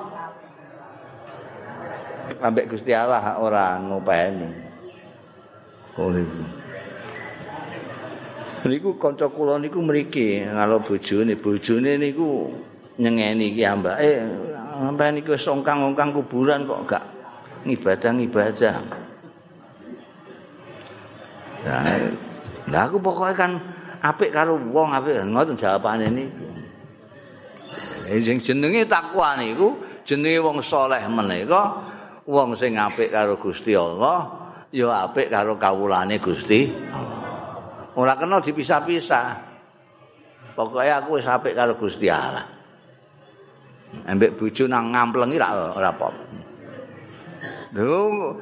Ambek 2.41 2.73
Gusti 2.73 2.95
Allah 2.97 3.37
ora 3.37 3.77
ngopeni. 3.77 4.49
Oh 6.01 6.09
niku. 6.09 6.43
Kanca 9.01 9.27
kula 9.33 9.57
niku 9.57 9.81
mriki 9.81 10.45
karo 10.45 10.85
bojone, 10.85 11.33
bojone 11.37 11.97
niku 11.97 12.53
nyengeni 13.01 13.57
ki 13.57 13.63
ambake. 13.65 14.21
Sampai 14.81 15.13
niku 15.17 15.37
songkang-ongkang 15.37 16.13
kuburan 16.17 16.65
kok 16.65 16.85
gak 16.89 17.05
ngibadah-ngibadah. 17.69 18.81
Nah, 22.71 22.81
aku 22.89 22.97
pokoknya 23.01 23.37
kan 23.37 23.53
apik 24.01 24.33
karo 24.33 24.57
wong 24.57 24.97
apik 24.97 25.21
ngoten 25.25 25.57
jawabane 25.61 26.09
niku. 26.09 26.49
Sing 28.11 28.43
jenenge 28.43 28.91
takwa 28.91 29.39
niku 29.39 29.79
jenenge 30.03 30.43
wong 30.43 30.59
saleh 30.67 30.99
menika 31.07 31.79
wong 32.27 32.59
sing 32.59 32.75
apik 32.75 33.15
karo 33.15 33.39
Gusti 33.39 33.79
Allah 33.79 34.27
ya 34.75 35.07
apik 35.07 35.31
karo 35.31 35.55
kawulane 35.55 36.19
Gusti 36.19 36.67
Allah. 36.91 37.23
Ora 37.95 38.19
kena 38.19 38.43
dipisah-pisah. 38.43 39.47
Pokoknya 40.59 40.99
aku 40.99 41.23
wis 41.23 41.27
apik 41.31 41.55
karo 41.55 41.79
Gusti 41.79 42.11
Allah. 42.11 42.51
Ambek 44.11 44.35
bojo 44.35 44.67
nang 44.67 44.91
ngamplengi 44.91 45.39
ra 45.39 45.79
ora. 45.79 45.95
Lho, 47.79 48.35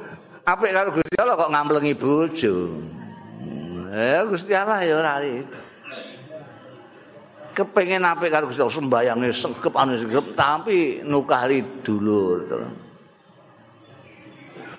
apik 0.49 0.71
karo 0.73 0.89
Gusti 0.97 1.15
Allah 1.21 1.37
kok 1.37 1.53
ngamplengi 1.53 1.93
bojo. 1.93 2.55
Eh 3.93 4.21
Gusti 4.25 4.53
Allah 4.57 4.81
ya 4.81 4.97
ora 4.97 5.21
Kepengen 7.59 8.07
apik 8.07 8.31
karo 8.31 8.47
Gusti 8.47 8.63
Allah 8.63 8.79
sembayange 8.79 9.35
sengkep 9.35 9.75
anu 9.75 9.99
sengkep 9.99 10.31
tapi 10.31 11.03
nukari 11.03 11.59
dulur. 11.83 12.47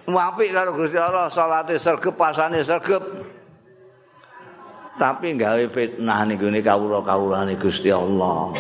Apik 0.09 0.49
karo 0.49 0.73
Gusti 0.73 0.97
Allah 0.97 1.29
salate 1.29 1.77
sregep 1.77 2.17
pasane 2.17 2.65
sregep. 2.65 3.05
Tapi 4.97 5.37
gawe 5.37 5.65
fitnah 5.69 6.25
niku 6.25 6.49
ne 6.49 6.65
kawula-kawulane 6.65 7.61
Gusti 7.61 7.93
Allah. 7.93 8.57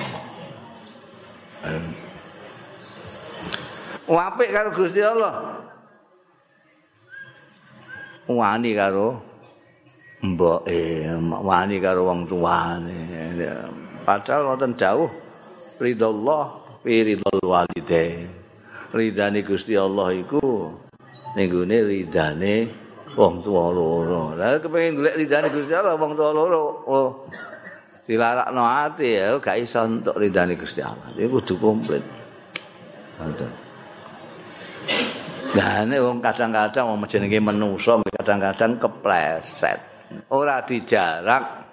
Apik 4.04 4.48
karo 4.52 4.68
Gusti 4.76 5.00
Allah. 5.00 5.64
Wani 8.28 8.76
karo 8.76 9.16
mboke 10.20 11.08
wani 11.40 11.80
karo 11.80 12.04
wong 12.04 12.28
tuane 12.28 13.00
padahal 14.02 14.54
wonten 14.54 14.72
dawuh 14.76 15.10
ridallah 15.80 16.44
fi 16.84 17.04
ridal 17.04 17.40
walide 17.44 18.26
ridane 18.90 19.40
Gusti 19.46 19.78
Allah 19.78 20.10
iku 20.14 20.72
ning 21.38 21.46
gone 21.46 21.78
ridane 21.86 22.54
wong 23.14 23.42
tuwa 23.42 23.74
loro. 23.74 24.34
Lah 24.38 24.58
kepengin 24.58 24.98
golek 24.98 25.14
ridane 25.18 25.48
Gusti 25.50 25.72
Allah 25.74 25.94
wong 25.98 26.14
tuwa 26.14 26.30
loro. 26.34 26.64
Oh. 26.86 27.10
Dilarakno 28.10 28.66
ati 28.66 29.22
ya 29.22 29.38
gak 29.38 29.54
iso 29.62 29.86
entuk 29.86 30.18
ridane 30.18 30.58
Gusti 30.58 30.82
Allah. 30.82 31.14
Iku 31.14 31.38
kudu 31.38 31.54
komplit. 31.62 32.02
Ngoten. 33.22 33.52
Nah, 35.50 35.82
ini 35.82 35.98
wong 35.98 36.18
kadang-kadang 36.22 36.94
wong 36.94 37.06
jenenge 37.10 37.38
menungso 37.38 38.02
kadang-kadang 38.18 38.82
kepleset. 38.82 39.78
Ora 40.34 40.62
dijarak 40.66 41.69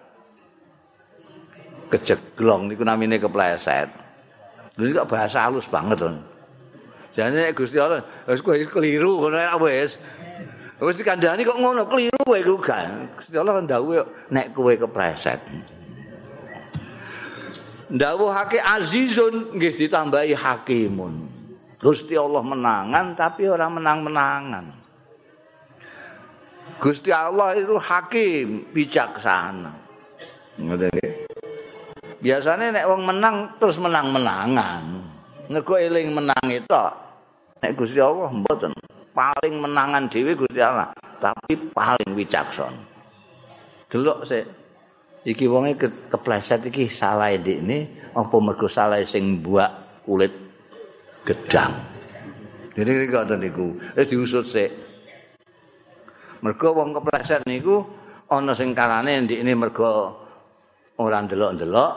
kejeglong 1.87 2.71
niku 2.71 2.83
namine 2.83 3.19
kepleset. 3.19 3.89
Lha 4.77 4.87
kok 5.03 5.09
bahasa 5.09 5.47
halus 5.49 5.65
banget 5.65 5.97
to. 6.05 6.11
Jane 7.17 7.49
Gusti 7.57 7.81
Allah, 7.81 8.05
wis 8.29 8.45
kowe 8.45 8.53
keliru 8.53 9.17
ngono 9.17 9.41
wis. 9.65 9.97
Wis 10.77 10.95
dikandhani 11.01 11.41
kok 11.41 11.57
ngono, 11.57 11.89
keliru 11.89 12.21
kowe 12.21 12.37
iku 12.37 12.61
gak. 12.61 13.17
Gusti 13.17 13.33
Allah 13.33 13.57
kan 13.57 13.65
dawuh 13.65 14.05
nek 14.29 14.53
kowe 14.53 14.69
kepleset. 14.69 15.41
Ndawuhake 17.87 18.59
azizun 18.59 19.55
nggih 19.55 19.73
ditambahi 19.73 20.35
hakimun. 20.35 21.25
Gusti 21.79 22.13
Allah 22.19 22.43
menangan 22.43 23.15
tapi 23.15 23.47
orang 23.47 23.79
menang-menangan. 23.79 24.65
Gusti 26.77 27.09
Allah 27.09 27.57
itu 27.57 27.73
hakim, 27.81 28.69
bijaksana. 28.69 29.73
Biasanya 32.17 32.73
nek 32.73 32.85
wong 32.89 33.01
menang 33.05 33.35
terus 33.61 33.77
menang-menangan. 33.77 34.83
Nego 35.53 35.77
eling 35.77 36.11
menang 36.11 36.45
itu 36.49 36.81
nek 37.61 37.71
Gusti 37.77 38.01
Allah 38.01 38.33
mboten 38.33 38.73
paling 39.13 39.55
menangan 39.61 40.09
dhewe 40.09 40.33
Gusti 40.33 40.61
Allah 40.61 40.93
tapi 41.21 41.57
paling 41.73 42.11
wicaksana. 42.17 42.77
Delok 43.87 44.27
sik 44.27 44.45
iki 45.23 45.45
wonge 45.47 45.79
ke, 45.79 45.87
kepleset 46.11 46.67
iki 46.67 46.91
salah 46.91 47.31
ndekne 47.31 48.11
apa 48.11 48.35
mergo 48.41 48.67
salah 48.67 48.99
sing 49.07 49.39
buak 49.39 50.03
kulit 50.03 50.33
gedang. 51.23 51.73
Jadi 52.77 53.09
kok 53.09 53.33
niku? 53.41 53.73
Eh 53.97 54.05
diusut 54.05 54.45
sik. 54.45 54.71
Mergo 56.41 56.75
wong 56.75 56.97
kepleset 56.97 57.45
niku 57.47 57.81
ana 58.27 58.51
sing 58.57 58.75
karane 58.75 59.23
ndekne 59.23 59.53
mergo 59.55 60.26
ora 60.97 61.17
ndelok-ndelok 61.21 61.91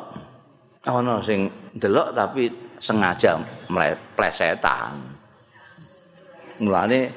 ana 0.88 1.20
sing 1.24 1.48
ndelok 1.76 2.08
tapi 2.16 2.48
sengaja 2.80 3.36
mleplesetan 3.68 4.96
mulane 6.60 7.08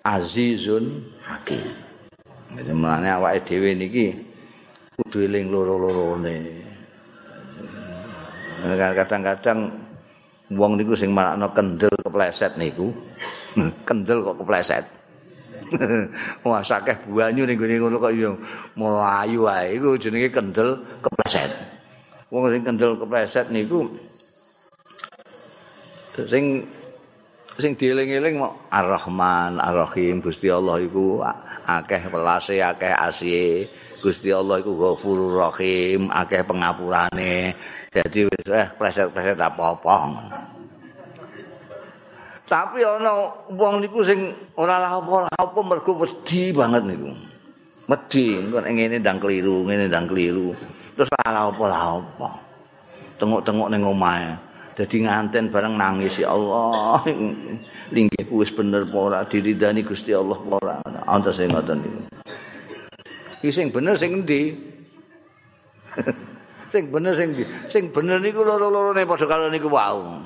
azizun 0.00 1.04
hakim. 1.26 1.60
Jadi 2.56 2.72
mulane 2.72 3.08
awake 3.12 3.44
dhewe 3.44 3.76
niki 3.76 4.16
kudu 4.96 5.28
eling 5.28 5.52
loro-lorone. 5.52 6.36
Kadang-kadang 8.64 9.58
wong 10.56 10.72
niku 10.80 10.96
sing 10.96 11.12
marakno 11.12 11.52
kendel 11.52 11.92
kepleset 12.00 12.56
niku. 12.56 12.88
kendel 13.88 14.24
kok 14.24 14.40
kepleset. 14.40 14.84
Wah 16.46 16.62
sakeh 16.62 16.96
banyu 17.10 17.42
ning 17.46 17.58
gone 17.58 17.74
ngono 17.76 17.96
kok 17.98 18.14
yo 18.14 18.38
mlayu 18.78 19.46
wae 19.46 19.76
iku 19.76 19.98
jenenge 19.98 20.30
kendel 20.30 20.78
kepleset. 21.02 21.50
Wong 22.30 22.50
sing 22.50 22.62
kendel 22.62 22.98
kepleset 22.98 23.50
niku 23.50 23.86
sing 26.16 26.64
sing 27.56 27.72
dieling-eling 27.76 28.36
Ar-Rahman, 28.68 29.60
Ar-Rahim 29.60 30.20
Gusti 30.20 30.52
Allah 30.52 30.80
iku 30.80 31.24
akeh 31.64 32.02
welase, 32.12 32.60
akeh 32.60 32.92
asihe. 32.92 33.68
Gusti 33.96 34.30
Allah 34.30 34.60
iku 34.60 34.76
Ghafurur 34.76 35.40
Rahim, 35.40 36.12
akeh 36.12 36.44
pengapurane. 36.46 37.56
Jadi 37.90 38.28
wis 38.28 38.46
eh 38.52 38.68
pleset-pleset 38.76 39.40
apa-apa. 39.40 39.96
Tapi 42.46 42.78
ana 42.86 43.26
wong 43.50 43.82
niku 43.82 44.06
sing 44.06 44.30
ora 44.54 44.78
apa-apa 44.78 45.60
mergo 45.66 45.98
wedi 45.98 46.54
banget 46.54 46.86
niku. 46.86 47.10
Wedi, 47.90 48.38
ngene 48.38 49.02
ndang 49.02 49.18
keliru, 49.18 49.66
ngene 49.66 49.90
ndang 49.90 50.06
keliru. 50.06 50.54
Terus 50.94 51.10
ora 51.10 51.50
apa-apa. 51.50 52.30
Tengok-tengok 53.18 53.66
ning 53.66 53.82
omahe. 53.82 54.38
Dadi 54.78 55.02
nganten 55.02 55.50
bareng 55.50 55.74
nangis 55.74 56.22
ya 56.22 56.30
Allah. 56.38 57.02
Linggih 57.94 58.30
wis 58.30 58.54
bener 58.54 58.86
apa 58.86 58.98
ora 58.98 59.18
diridani 59.26 59.82
Gusti 59.82 60.14
Allah 60.14 60.38
apa 60.38 60.54
ora. 60.62 60.74
Anta 61.10 61.34
sing 61.34 61.50
ngoten 61.50 61.82
niku. 61.82 62.00
Iki 63.42 63.50
sing 63.50 63.66
bener 63.74 63.98
sing 63.98 64.22
endi? 64.22 64.54
sing 66.74 66.94
bener 66.94 67.10
sing 67.18 67.34
endi? 67.34 67.44
Sing 67.66 67.90
bener 67.90 68.22
niku 68.22 68.46
loro-lorone 68.46 69.02
padha 69.02 69.26
karo 69.26 69.50
niku 69.50 69.66
wau. 69.66 70.22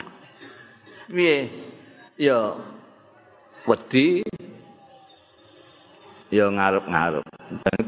Piye? 1.09 1.60
Ya 2.21 2.53
wedi 3.65 4.21
ya 6.29 6.53
ngarep-ngarep. 6.53 7.25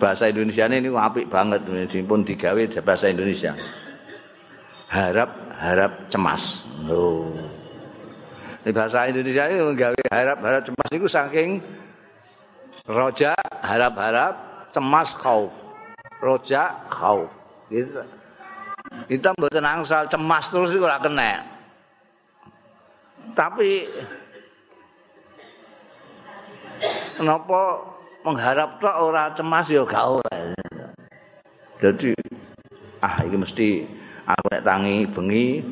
bahasa 0.00 0.32
Indonesia 0.32 0.64
ini 0.72 0.88
apik 0.88 1.28
banget 1.28 1.60
pun 2.08 2.24
digawe 2.24 2.62
bahasa 2.80 3.12
Indonesia. 3.12 3.52
Harap 4.88 5.36
harap 5.60 6.08
cemas. 6.08 6.64
Oh. 6.88 7.28
Di 8.64 8.72
bahasa 8.72 9.04
Indonesia 9.04 9.52
ini 9.52 9.60
menggawe 9.60 10.00
harap-harap 10.08 10.62
cemas 10.64 10.88
itu 10.96 11.08
saking 11.12 11.48
roja 12.88 13.36
harap-harap 13.60 14.64
cemas 14.72 15.12
kau. 15.12 15.52
Roja 16.24 16.88
kau. 16.88 17.28
Gitu. 17.68 18.00
Kita 19.12 19.36
mboten 19.36 19.68
angsal 19.68 20.08
cemas 20.08 20.48
terus 20.48 20.72
itu 20.72 20.80
ora 20.80 20.96
kena. 20.96 21.52
Tapi 23.32 23.88
kenapa 27.22 27.78
mengharap 28.26 28.82
tok 28.82 28.96
ora 28.98 29.30
cemas 29.38 29.70
ya 29.70 29.86
gak 29.86 30.18
ora. 30.18 30.36
Jadi 31.78 32.10
ah 32.98 33.14
ini 33.22 33.36
mesti 33.38 33.86
aku 34.26 34.46
tangi 34.62 35.06
bengi 35.06 35.62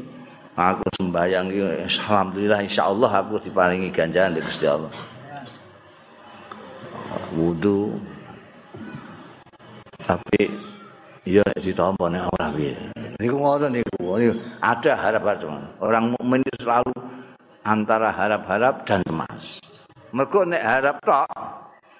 aku 0.54 0.86
sembahyang 0.98 1.50
alhamdulillah 1.86 2.62
insyaallah 2.62 3.10
aku 3.10 3.42
diparingi 3.42 3.90
ganjaran 3.90 4.38
dari 4.38 4.46
Gusti 4.46 4.66
Allah. 4.70 4.94
Wudu. 7.34 7.98
Tapi 10.06 10.50
ya 11.26 11.46
ditampa 11.58 12.10
nek 12.10 12.30
ora 12.34 12.46
piye. 12.54 12.74
Niku 13.18 13.36
ngoten 13.38 13.78
niku 13.78 14.34
ada 14.62 14.92
harap-harap 14.98 15.78
orang 15.82 16.14
mukmin 16.14 16.42
selalu 16.58 16.94
antara 17.62 18.10
harap-harap 18.10 18.82
dan 18.82 19.02
cemas. 19.06 19.62
Mergo 20.10 20.42
nek 20.42 20.58
harap 20.58 20.98
tok 21.06 21.30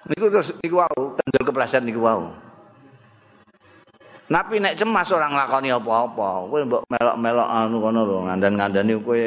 niku 0.09 0.25
terus 0.31 0.49
niku 0.61 0.81
wau 0.81 1.13
kendel 1.19 1.43
kepleset 1.45 1.83
niku 1.85 2.01
wau 2.01 2.31
Napi 4.31 4.63
nek 4.63 4.79
cemas 4.79 5.11
orang 5.11 5.35
lakoni 5.35 5.75
apa-apa, 5.75 6.47
kowe 6.47 6.63
mbok 6.63 6.87
melok-melok 6.87 7.51
anu 7.51 7.83
kono 7.83 8.01
lho, 8.07 8.17
ngandan-ngandani 8.31 8.95
kowe 9.03 9.19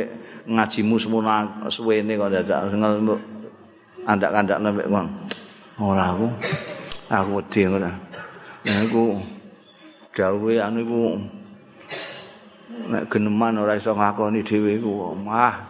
ngajimu 0.49 0.97
semono 0.97 1.69
suwene 1.69 2.17
kok 2.17 2.33
dadak 2.33 2.73
mbok 2.73 3.21
andak-andakne 4.09 4.69
mek 4.73 4.89
kon. 4.89 5.07
Ora 5.77 6.09
aku. 6.09 6.25
Aku 7.13 7.31
wedi 7.37 7.69
ngono. 7.69 7.93
Nek 8.65 8.77
aku 8.89 9.05
dawuhe 10.17 10.57
anu 10.57 10.79
iku 10.81 11.01
nek 12.89 13.05
geneman 13.13 13.61
ora 13.61 13.77
iso 13.77 13.93
ngakoni 13.93 14.41
dhewe 14.41 14.81
iku, 14.81 15.13
mah 15.21 15.69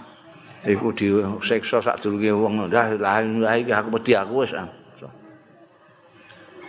iku 0.63 0.95
disiksa 0.95 1.83
sadurunge 1.83 2.31
wong. 2.31 2.71
Dah 2.71 2.87
lah 3.03 3.19
iki 3.59 3.75
aku 3.75 3.99
wedi 3.99 4.15
aku 4.15 4.47
wis. 4.47 4.55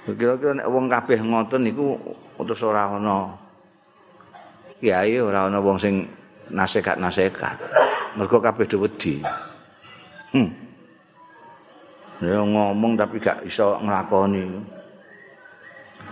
Kira-kira 0.06 0.54
nek 0.54 0.70
wong 0.70 0.86
kabeh 0.86 1.18
ngoten 1.18 1.66
niku 1.66 1.98
terus 2.46 2.62
ora 2.62 2.86
ana 2.94 3.34
kiai 4.78 5.18
ora 5.18 5.50
ana 5.50 5.58
wong 5.58 5.82
sing 5.82 6.06
nasehat-nasehat. 6.54 7.58
Mergo 8.14 8.38
kabeh 8.38 8.70
wedi. 8.78 9.26
Hmm. 10.30 10.50
Ya 12.22 12.38
ngomong 12.38 12.94
tapi 12.94 13.18
gak 13.18 13.42
iso 13.50 13.82
nglakoni. 13.82 14.46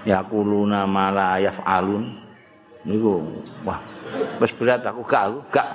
Ya 0.10 0.26
kuluna 0.26 0.90
mala 0.90 1.38
yaf'alun. 1.38 2.18
Niku 2.90 3.22
wah 3.62 3.78
wis 4.42 4.52
berat 4.58 4.82
aku 4.82 5.06
gak 5.06 5.30
aku 5.30 5.40
gak. 5.54 5.70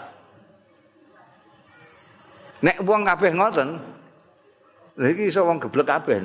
Nek 2.67 2.83
wong 2.83 3.07
kabeh 3.07 3.31
ngoten, 3.39 3.79
lha 4.99 5.07
iki 5.07 5.31
iso 5.31 5.47
wong 5.47 5.63
geblek 5.63 5.87
kabeh. 5.87 6.19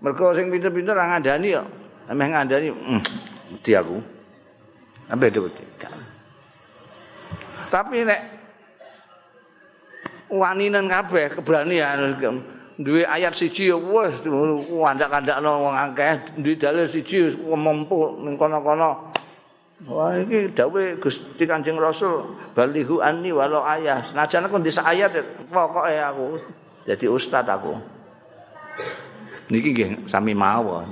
Mergo 0.00 0.36
sing 0.36 0.52
pinter-pinter 0.52 0.92
ora 0.92 1.16
ngandani 1.16 1.48
kok. 1.56 1.68
Ameh 2.06 2.26
ngandani, 2.30 2.68
hmm, 2.70 3.02
di 3.64 3.72
aku. 3.74 3.96
Ambe 5.10 5.30
wedi. 5.30 5.64
Tapi 7.66 8.06
nek 8.06 8.20
waninen 10.30 10.86
kabeh 10.90 11.38
keberanian 11.38 12.18
duwe 12.76 13.08
ayat 13.08 13.32
siji 13.32 13.72
wis 13.72 14.20
kandak-kandakno 14.22 15.64
wong 15.64 15.74
akeh 15.74 16.36
duwe 16.36 16.54
dalil 16.60 16.84
siji 16.84 17.32
kemampu 17.32 18.20
ning 18.20 18.36
kono-kono 18.36 19.16
Wah 19.76 20.16
iki 20.16 20.56
dawuh 20.56 20.96
Gusti 20.96 21.44
Kanjeng 21.44 21.76
Rasul 21.76 22.32
balihu 22.56 23.04
anni 23.04 23.28
walau 23.28 23.60
ayah 23.68 24.00
senajan 24.00 24.48
aku 24.48 24.56
desa 24.64 24.80
ayat 24.80 25.12
pokoke 25.52 25.92
aku 26.00 26.40
jadi 26.88 27.06
ustad 27.12 27.44
aku 27.44 27.76
niki 29.50 29.70
nggih 29.72 30.10
sami 30.10 30.32
mawon. 30.32 30.88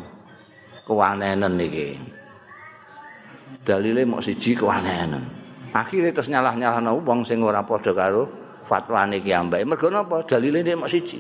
Kewanenen 0.85 1.55
niki. 1.57 1.97
Dalile 3.65 4.05
mok 4.05 4.21
siji 4.21 4.53
kewanenen. 4.53 5.25
Akhire 5.75 6.13
terus 6.15 6.29
nyalah-nyalahno 6.29 7.03
wong 7.03 7.25
sing 7.25 7.41
ora 7.41 7.65
padha 7.65 7.91
karo 7.97 8.29
fatwane 8.69 9.25
ki 9.25 9.33
ambek. 9.33 9.65
Mergo 9.65 9.89
napa? 9.89 10.23
Dalile 10.29 10.61
nek 10.61 10.85
mok 10.85 10.91
siji. 10.93 11.19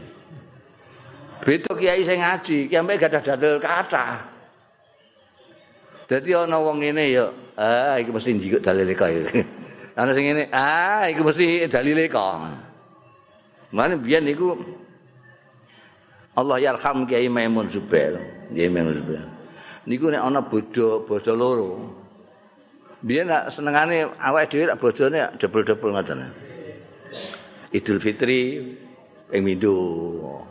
Beda 1.44 1.72
kiai 1.76 2.04
sing 2.04 2.20
ngaji 2.20 2.68
ki 2.68 2.74
ambek 2.76 2.96
gadah 3.00 3.22
dalil 3.24 3.56
kathah. 3.60 4.34
Dadi 6.04 6.36
ana 6.36 6.60
wong 6.60 6.84
ngene 6.84 7.04
ya, 7.08 7.32
ah 7.56 7.96
iki 7.96 8.12
mesti 8.12 8.36
njikuk 8.36 8.60
dalile 8.60 8.92
kaya. 8.92 9.24
Ana 9.98 10.12
sing 10.12 10.28
ngene, 10.28 10.52
ah 10.52 11.08
iki 11.08 11.24
mesti 11.24 11.64
dalile 11.64 12.04
kok. 12.12 12.44
Mane 13.72 13.96
biyen 13.96 14.28
niku 14.28 14.52
Allah 16.34 16.58
yarham 16.58 17.06
Kiai 17.06 17.30
Maimun 17.30 17.70
Zubair, 17.70 18.18
Kiai 18.50 18.66
Maimun 18.66 18.98
Zubair. 18.98 19.22
Niku 19.86 20.10
nek 20.10 20.22
ana 20.26 20.42
bodho, 20.42 21.06
bodho 21.06 21.32
loro. 21.36 21.70
Biyen 23.04 23.28
nak 23.30 23.54
senengane 23.54 24.10
awake 24.18 24.50
dhewe 24.50 24.64
nak 24.66 24.80
bodhone 24.80 25.20
dobel-dobel 25.38 25.92
ngoten. 25.94 26.24
Idul 27.70 28.00
Fitri 28.00 28.64
ping 29.30 29.44
Minggu, 29.44 29.76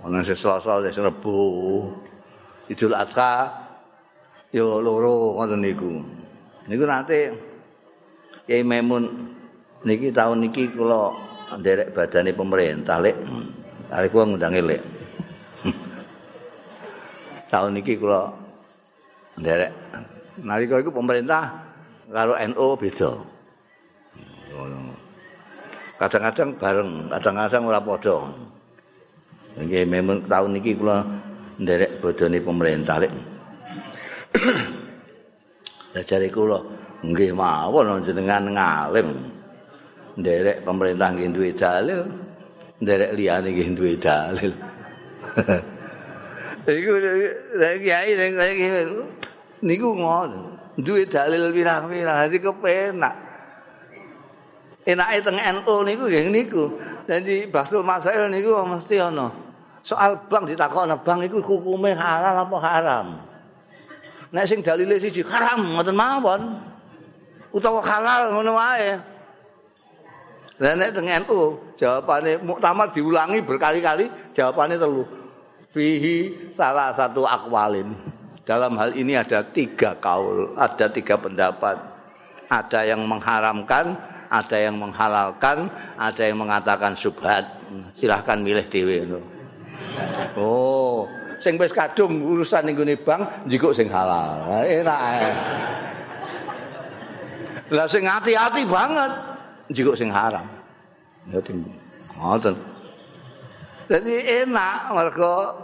ana 0.05 0.23
Selasa, 0.23 0.79
Rebo. 0.79 1.35
Idul 2.69 2.93
Adha 2.95 3.51
yo 4.53 4.79
loro 4.79 5.35
ngoten 5.35 5.59
niku. 5.65 5.99
Niku 6.69 6.85
nate 6.87 7.33
Kyai 8.47 8.63
Memun 8.63 9.03
niki 9.83 10.15
tahun 10.15 10.47
niki 10.47 10.71
kula 10.71 11.11
nderek 11.59 11.91
badane 11.91 12.31
pemerintah 12.31 13.03
lek. 13.03 13.17
Are 13.91 14.07
kula 14.07 14.31
ngundange 14.31 14.61
lek. 14.63 14.92
Tahun 17.53 17.77
niki 17.77 18.01
kula 18.01 18.33
nderek 19.37 19.69
nalika 20.41 20.81
iku 20.81 20.89
pemerintah 20.89 21.53
karo 22.09 22.33
NU 22.49 22.67
beda. 22.73 23.11
Kadang-kadang 25.93 26.49
bareng, 26.57 26.91
kadang-kadang 27.13 27.63
ora 27.69 27.79
padha. 27.79 28.17
Nggih 29.61 29.85
memang 29.85 30.25
tahun 30.25 30.57
niki 30.57 30.73
kula 30.73 31.05
nderek 31.61 32.01
badane 32.01 32.37
pemerintah 32.41 32.97
lek. 32.97 33.13
Dajare 35.93 36.27
kula 36.33 36.59
nggih 37.05 37.31
mawon 37.37 38.01
jenengan 38.01 38.49
ngalim. 38.49 39.09
Nderek 40.17 40.65
pemerintah 40.65 41.07
nggih 41.13 41.29
duwe 41.29 41.49
dalil, 41.53 42.01
nderek 42.81 43.11
liyane 43.13 43.49
nggih 43.53 43.69
duwe 43.77 43.93
dalil. 44.01 44.53
Iku 46.63 46.91
ae 47.91 48.11
sing 48.15 48.31
niku 49.63 49.89
ngono. 49.95 50.39
Duwe 50.73 51.05
dalil 51.05 51.53
pirang-pirang 51.53 52.25
dadi 52.25 52.37
kepenak. 52.41 53.15
Enake 54.83 55.17
teng 55.21 55.37
NU 55.37 55.75
niku 55.85 56.03
nggih 56.09 56.27
niku. 56.33 56.63
Dadi 57.05 57.47
basul 57.47 57.85
masail 57.85 58.27
niku 58.31 58.57
mesti 58.65 58.99
ana. 58.99 59.29
Soal 59.83 60.15
bank 60.31 60.49
ditakokno 60.49 60.99
bank 61.03 61.27
iku 61.27 61.43
hukume 61.43 61.91
halal 61.91 62.47
apa 62.47 62.57
haram? 62.63 63.07
nek 64.33 64.49
sing 64.49 64.59
dalile 64.65 64.97
siji 64.97 65.21
haram 65.21 65.77
ngoten 65.77 65.93
mawon 65.93 66.41
utawa 67.53 67.85
halal 67.85 68.33
ngono 68.33 68.57
wae 68.57 68.97
lah 70.57 70.73
nek 70.73 70.89
teng 70.89 71.05
NU 71.05 71.39
jawabane 71.77 72.41
muktamar 72.41 72.89
diulangi 72.89 73.45
berkali-kali 73.45 74.09
jawabane 74.33 74.81
telu 74.81 75.05
fihi 75.73 76.49
salah 76.53 76.93
satu 76.93 77.25
akwalin 77.25 77.91
dalam 78.45 78.77
hal 78.77 78.93
ini 78.93 79.17
ada 79.17 79.41
tiga 79.41 79.97
kaul 79.97 80.53
ada 80.55 80.85
tiga 80.87 81.17
pendapat 81.17 81.75
ada 82.47 82.79
yang 82.85 83.01
mengharamkan 83.09 83.97
ada 84.29 84.57
yang 84.57 84.77
menghalalkan 84.77 85.67
ada 85.97 86.21
yang 86.21 86.37
mengatakan 86.37 86.93
subhat 86.93 87.49
silahkan 87.97 88.37
milih 88.37 88.65
dewi 88.69 89.01
oh 90.37 91.09
sing 91.43 91.59
wis 91.59 91.75
kadung 91.75 92.23
urusan 92.23 92.63
ning 92.63 92.79
bank 93.03 93.27
njikuk 93.43 93.75
sing 93.75 93.91
halal. 93.91 94.63
Enak. 94.63 95.35
Lah 97.75 97.87
sing 97.91 98.07
hati-hati 98.07 98.63
banget 98.63 99.11
njikuk 99.67 99.99
sing 99.99 100.07
haram. 100.07 100.47
Ya 101.27 101.43
ngoten. 102.15 102.55
Jadi 103.91 104.15
enak 104.47 104.95
mergo 104.95 105.62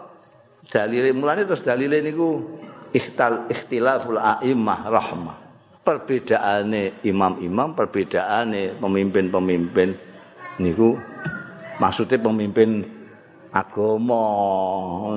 dalile 0.67 1.15
mulane 1.15 1.47
terus 1.47 1.63
dalile 1.63 2.03
niku 2.03 2.59
ikhtal 2.91 3.47
ikhtilaful 3.47 4.19
a'immah 4.19 4.79
rahmah. 4.89 5.37
Perbedaane 5.79 7.01
imam-imam, 7.07 7.73
perbedaane 7.73 8.77
pemimpin-pemimpin 8.77 9.89
niku 10.61 10.93
maksudnya 11.79 12.19
pemimpin 12.19 12.83
agama 13.49 14.21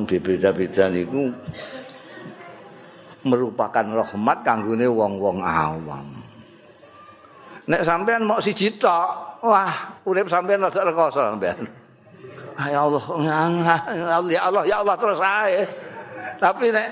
beda-beda 0.08 0.88
niku 0.88 1.28
merupakan 3.26 3.84
rahmat 3.84 4.38
kanggone 4.46 4.86
wong-wong 4.88 5.38
awam. 5.44 6.06
Nek 7.62 7.86
sampean 7.86 8.26
mau 8.26 8.42
siji 8.42 8.74
tok, 8.74 9.38
wah, 9.46 10.02
urip 10.02 10.26
sampean 10.26 10.66
rada 10.66 10.82
rekoso 10.82 11.22
sampean. 11.22 11.81
Ya 12.70 12.80
Allah, 12.84 13.04
ya 14.30 14.40
Allah, 14.46 14.62
ya 14.68 14.76
Allah 14.84 14.94
terus 15.00 15.18
ae. 15.18 15.66
Tapi 16.38 16.70
nek 16.70 16.88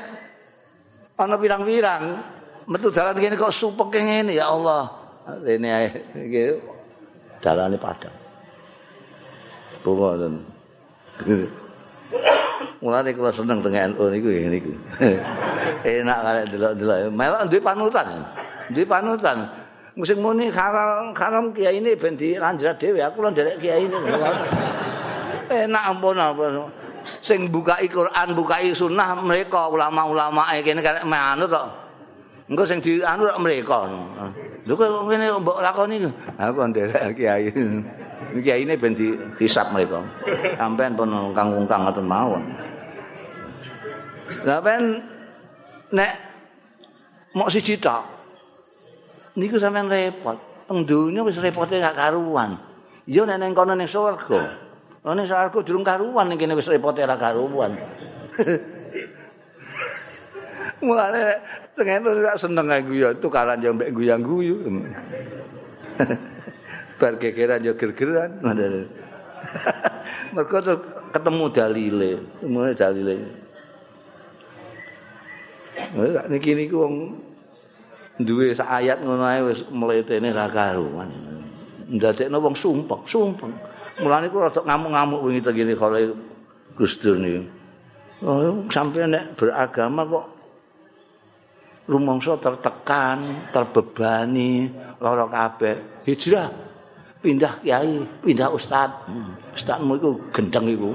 ana 1.21 1.37
pirang-pirang 1.37 2.03
metu 2.71 2.89
dalan 2.89 3.19
kene 3.19 3.37
kok 3.37 3.53
supek 3.53 4.01
ngene 4.01 4.33
ya 4.35 4.51
Allah. 4.51 4.89
Rene 5.45 5.69
ae 5.69 5.89
iki 6.27 6.43
dalane 7.43 7.77
padang. 7.77 8.15
Bunga 9.85 10.29
Mulane 12.81 13.13
kula 13.13 13.29
seneng 13.29 13.61
dengan 13.61 13.93
NU 13.93 14.09
niku 14.09 14.29
niku. 14.49 14.73
Enak 16.01 16.19
kali 16.25 16.41
delok-delok. 16.49 16.99
Melok 17.13 17.43
duwe 17.53 17.61
panutan. 17.61 18.07
Duwe 18.73 18.85
panutan. 18.89 19.39
Musim 19.97 20.25
muni 20.25 20.49
haram 20.49 21.13
haram 21.13 21.53
kiai 21.53 21.77
ini 21.77 21.93
ben 21.93 22.17
dilanjut 22.17 22.81
dhewe 22.81 23.05
aku 23.05 23.21
lan 23.21 23.37
derek 23.37 23.61
kiai 23.61 23.85
ini. 23.85 23.97
Enak 25.51 25.83
ampun 25.91 26.15
apa. 26.15 26.71
Sing 27.19 27.51
bukai 27.51 27.91
Quran, 27.91 28.39
bukai 28.39 28.71
sunnah 28.71 29.19
mereka 29.19 29.67
ulama-ulama 29.67 30.47
kene 30.63 30.79
karek 30.79 31.03
manut 31.03 31.51
tok. 31.51 31.67
Engko 32.47 32.63
sing 32.63 32.79
di 32.79 33.03
anu 33.03 33.27
mereka. 33.43 33.91
Lho 34.63 34.75
kok 34.79 35.11
ngene 35.11 35.35
mbok 35.43 35.59
lakoni. 35.59 36.07
Aku 36.39 36.63
nderek 36.71 37.19
kiai. 37.19 37.51
Kiai 38.31 38.63
ini 38.63 38.79
ben 38.79 38.95
dihisap 38.95 39.75
mereka. 39.75 39.99
Sampean 40.55 40.95
pun 40.95 41.35
kang-kang 41.35 41.83
ngoten 41.83 42.07
mawon. 42.07 42.43
Sampean 44.47 45.03
nek 45.91 46.13
mau 47.35 47.51
siji 47.51 47.75
tok. 47.75 48.07
Niku 49.35 49.59
sampean 49.59 49.91
repot. 49.91 50.39
Teng 50.71 50.87
donya 50.87 51.27
wis 51.27 51.43
repote 51.43 51.75
gak 51.75 51.99
karuan. 51.99 52.55
Yo 53.03 53.27
nek 53.27 53.43
nang 53.43 53.51
kono 53.51 53.75
ning 53.75 53.91
swarga. 53.91 54.70
Lah 55.01 55.17
ning 55.17 55.25
swarga 55.25 55.65
durung 55.65 55.81
karuan 55.81 56.29
ning 56.29 56.37
kene 56.37 56.53
wis 56.53 56.69
repote 56.69 57.01
ora 57.01 57.17
karuan. 57.17 57.73
Mulane 60.85 61.41
tengen 61.73 62.05
ora 62.05 62.37
seneng 62.37 62.69
aku 62.69 63.01
ya 63.01 63.17
tukaran 63.17 63.65
yo 63.65 63.73
mbek 63.73 63.97
guyang-guyu. 63.97 64.61
bar 67.01 67.17
gegeran 67.17 67.65
yo 67.65 67.73
gergeran. 67.81 68.29
Mergo 70.37 70.61
ketemu 71.17 71.45
dalile. 71.49 72.13
Mulai 72.45 72.77
dalile. 72.77 73.17
Niki 76.29 76.53
niku 76.53 76.85
wong 76.85 77.17
duwe 78.21 78.53
sak 78.53 78.69
ayat 78.69 79.01
ngono 79.01 79.25
ae 79.25 79.49
wis 79.49 79.65
mletene 79.73 80.29
ra 80.29 80.53
karuan. 80.53 81.09
Ndadekno 81.89 82.37
wong 82.37 82.53
sumpek 82.53 83.09
sumpek 83.09 83.70
mulane 84.01 84.27
kula 84.33 84.49
rada 84.49 84.61
ngamuk-ngamuk 84.65 85.21
wingi 85.25 85.41
tengene 85.45 85.75
kale 85.77 86.01
Gusdur 86.75 87.17
niku 87.21 87.45
oh 88.25 88.65
sampai 88.73 89.09
nek 89.09 89.37
beragama 89.37 90.03
kok 90.09 90.27
rumangsa 91.91 92.39
tertekan 92.41 93.21
terbebani 93.53 94.71
lara 95.01 95.27
kabeh 95.29 96.05
hijrah 96.09 96.71
pindah 97.21 97.53
kiai, 97.61 98.01
pindah 98.25 98.49
ustad. 98.51 98.89
Hmm. 99.07 99.37
Ustadmu 99.53 100.01
iku 100.01 100.11
gendeng 100.33 100.67
iku. 100.73 100.91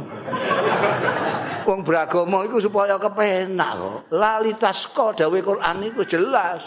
Wong 1.66 1.80
beragama 1.86 2.46
iku 2.46 2.58
supaya 2.62 2.98
kepenak 2.98 3.72
kok. 3.78 3.98
Lalitas 4.14 4.90
kok 4.90 5.18
dawuh 5.18 5.42
Quran 5.42 5.86
iku 5.86 6.02
jelas. 6.06 6.66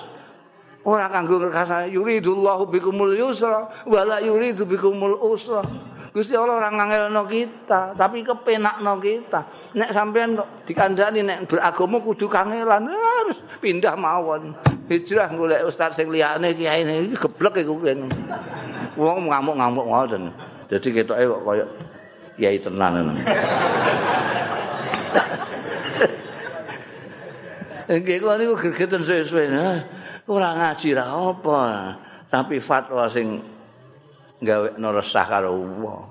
Ora 0.87 1.11
kanggo 1.11 1.43
ngerkasa 1.43 1.91
yuridullahu 1.91 2.71
bikumul 2.71 3.13
yusra 3.13 3.67
wala 3.85 4.23
yuridu 4.23 4.65
bikumul 4.65 5.19
usra. 5.21 5.61
Gusti 6.09 6.33
Allah 6.33 6.57
ora 6.57 6.71
ngangelno 6.73 7.23
kita, 7.29 7.93
tapi 7.93 8.25
kepenakno 8.25 8.97
kita. 8.97 9.45
Nek 9.77 9.91
sampean 9.93 10.41
kok 10.41 10.65
dikandani 10.65 11.21
nek 11.21 11.45
beragama 11.45 12.01
kudu 12.01 12.27
kangelan, 12.33 12.89
harus 12.89 13.39
pindah 13.61 13.93
mawon. 13.93 14.57
Hijrah 14.89 15.29
golek 15.37 15.69
ustaz 15.69 16.01
sing 16.01 16.09
liyane 16.09 16.57
kiai 16.57 16.81
iki 16.81 17.13
geblek 17.13 17.61
iku 17.61 17.77
kene. 17.77 18.09
Wong 18.97 19.29
ngamuk-ngamuk 19.29 19.85
ngoten. 19.85 20.33
Dadi 20.73 20.89
ketoke 20.97 21.25
kok 21.29 21.43
kaya 21.45 21.67
kiai 22.41 22.57
tenan. 22.57 23.21
Nggih 27.89 28.17
kok 28.21 28.37
niku 28.41 28.55
gegeten 28.57 29.05
suwe-suwe. 29.05 29.45
Ora 30.29 30.57
ngaji 30.57 30.89
ra 30.97 31.05
apa. 31.05 31.61
Tapi 32.29 32.61
fatwa 32.61 33.09
sing 33.13 33.41
gawe 34.43 34.69
resah 34.79 35.27
karo 35.27 35.55
wong. 35.55 36.03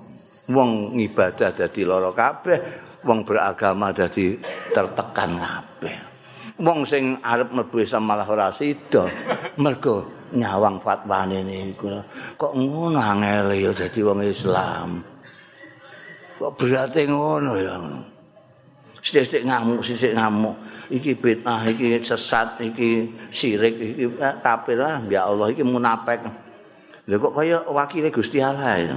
Wong 0.48 0.96
ngibadah 0.96 1.52
dadi 1.52 1.84
lara 1.84 2.08
kabeh, 2.08 2.58
wong 3.04 3.20
beragama 3.20 3.92
dadi 3.92 4.32
tertekan 4.72 5.36
kabeh. 5.36 5.96
Wong 6.56 6.88
sing 6.88 7.20
arep 7.20 7.52
mlebu 7.52 7.84
Islam 7.84 8.08
malah 8.08 8.24
ora 8.24 8.48
sida. 8.48 9.04
Mergo 9.60 10.08
nyawang 10.32 10.80
fatwane 10.80 11.44
niku. 11.44 11.92
Kok 12.40 12.52
ngono 12.56 12.96
angel 12.96 13.52
ya 13.60 13.70
dadi 13.76 14.00
wong 14.00 14.24
Islam. 14.24 15.04
Kok 16.40 16.52
berarti 16.56 17.04
ngono 17.04 17.52
ya. 17.60 17.76
Sithik-sithik 19.04 19.44
ngamuk, 19.44 19.80
sithik 19.84 20.16
ngamuk. 20.16 20.56
iki 20.88 21.12
bid'ah 21.12 21.68
iki 21.68 22.00
sesat 22.00 22.60
iki 22.64 23.12
syirik 23.28 23.76
iki 23.76 24.04
eh, 24.08 24.34
kafir 24.40 24.80
lah 24.80 25.04
ya 25.04 25.28
Allah 25.28 25.52
iki 25.52 25.60
munafik 25.60 26.24
lha 27.08 27.16
kok 27.16 27.32
kaya 27.32 27.64
wakile 27.72 28.12
Gusti 28.12 28.36
Allah 28.44 28.76
ya 28.84 28.96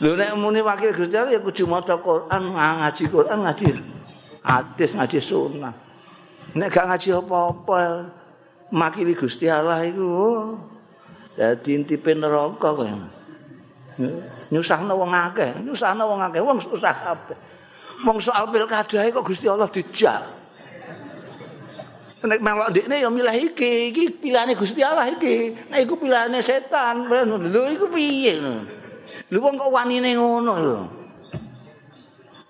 Lho 0.00 0.16
nek 0.16 0.32
muni 0.36 0.64
wakil 0.64 0.96
Gusti 0.96 1.12
Allah 1.12 1.36
ya 1.36 1.40
kudu 1.44 1.68
maca 1.68 2.00
Quran, 2.00 2.56
ngaji 2.56 3.04
Quran, 3.12 3.44
ngaji 3.44 3.68
hadis, 4.40 4.96
ngaji 4.96 5.20
sunnah. 5.20 5.76
Nek 6.56 6.72
gak 6.72 6.88
ngaji 6.88 7.20
apa-apa, 7.20 8.08
makili 8.72 9.12
Gusti 9.12 9.44
Allah 9.44 9.84
iku 9.84 10.00
oh, 10.00 10.56
dadi 11.36 11.76
intipe 11.76 12.16
neraka 12.16 12.72
kowe. 12.72 12.88
nyusahno 14.48 14.96
wong 14.96 15.12
akeh, 15.12 15.60
nyusahno 15.68 16.08
wong 16.08 16.20
akeh, 16.32 16.40
wong 16.40 16.56
susah 16.64 16.96
kabeh. 16.96 17.36
Wong 18.00 18.16
soal 18.24 18.48
pilkada 18.48 19.04
kok 19.04 19.20
Gusti 19.20 19.52
Allah 19.52 19.68
dijak. 19.68 20.39
Nek 22.20 22.40
melok 22.44 22.68
ndekne 22.68 23.00
ya 23.00 23.08
milih 23.08 23.36
iki, 23.48 23.88
iki 23.88 24.02
pilihane 24.12 24.52
Gusti 24.52 24.84
Allah 24.84 25.08
iki. 25.08 25.56
Nek 25.72 25.88
iku 25.88 25.96
pilihane 25.96 26.44
setan, 26.44 27.08
lho 27.08 27.62
iku 27.72 27.88
piye. 27.88 28.36
Lho 29.32 29.38
wong 29.40 29.56
kok 29.56 29.72
wanine 29.72 30.12
ngono 30.12 30.52
lho. 30.60 30.80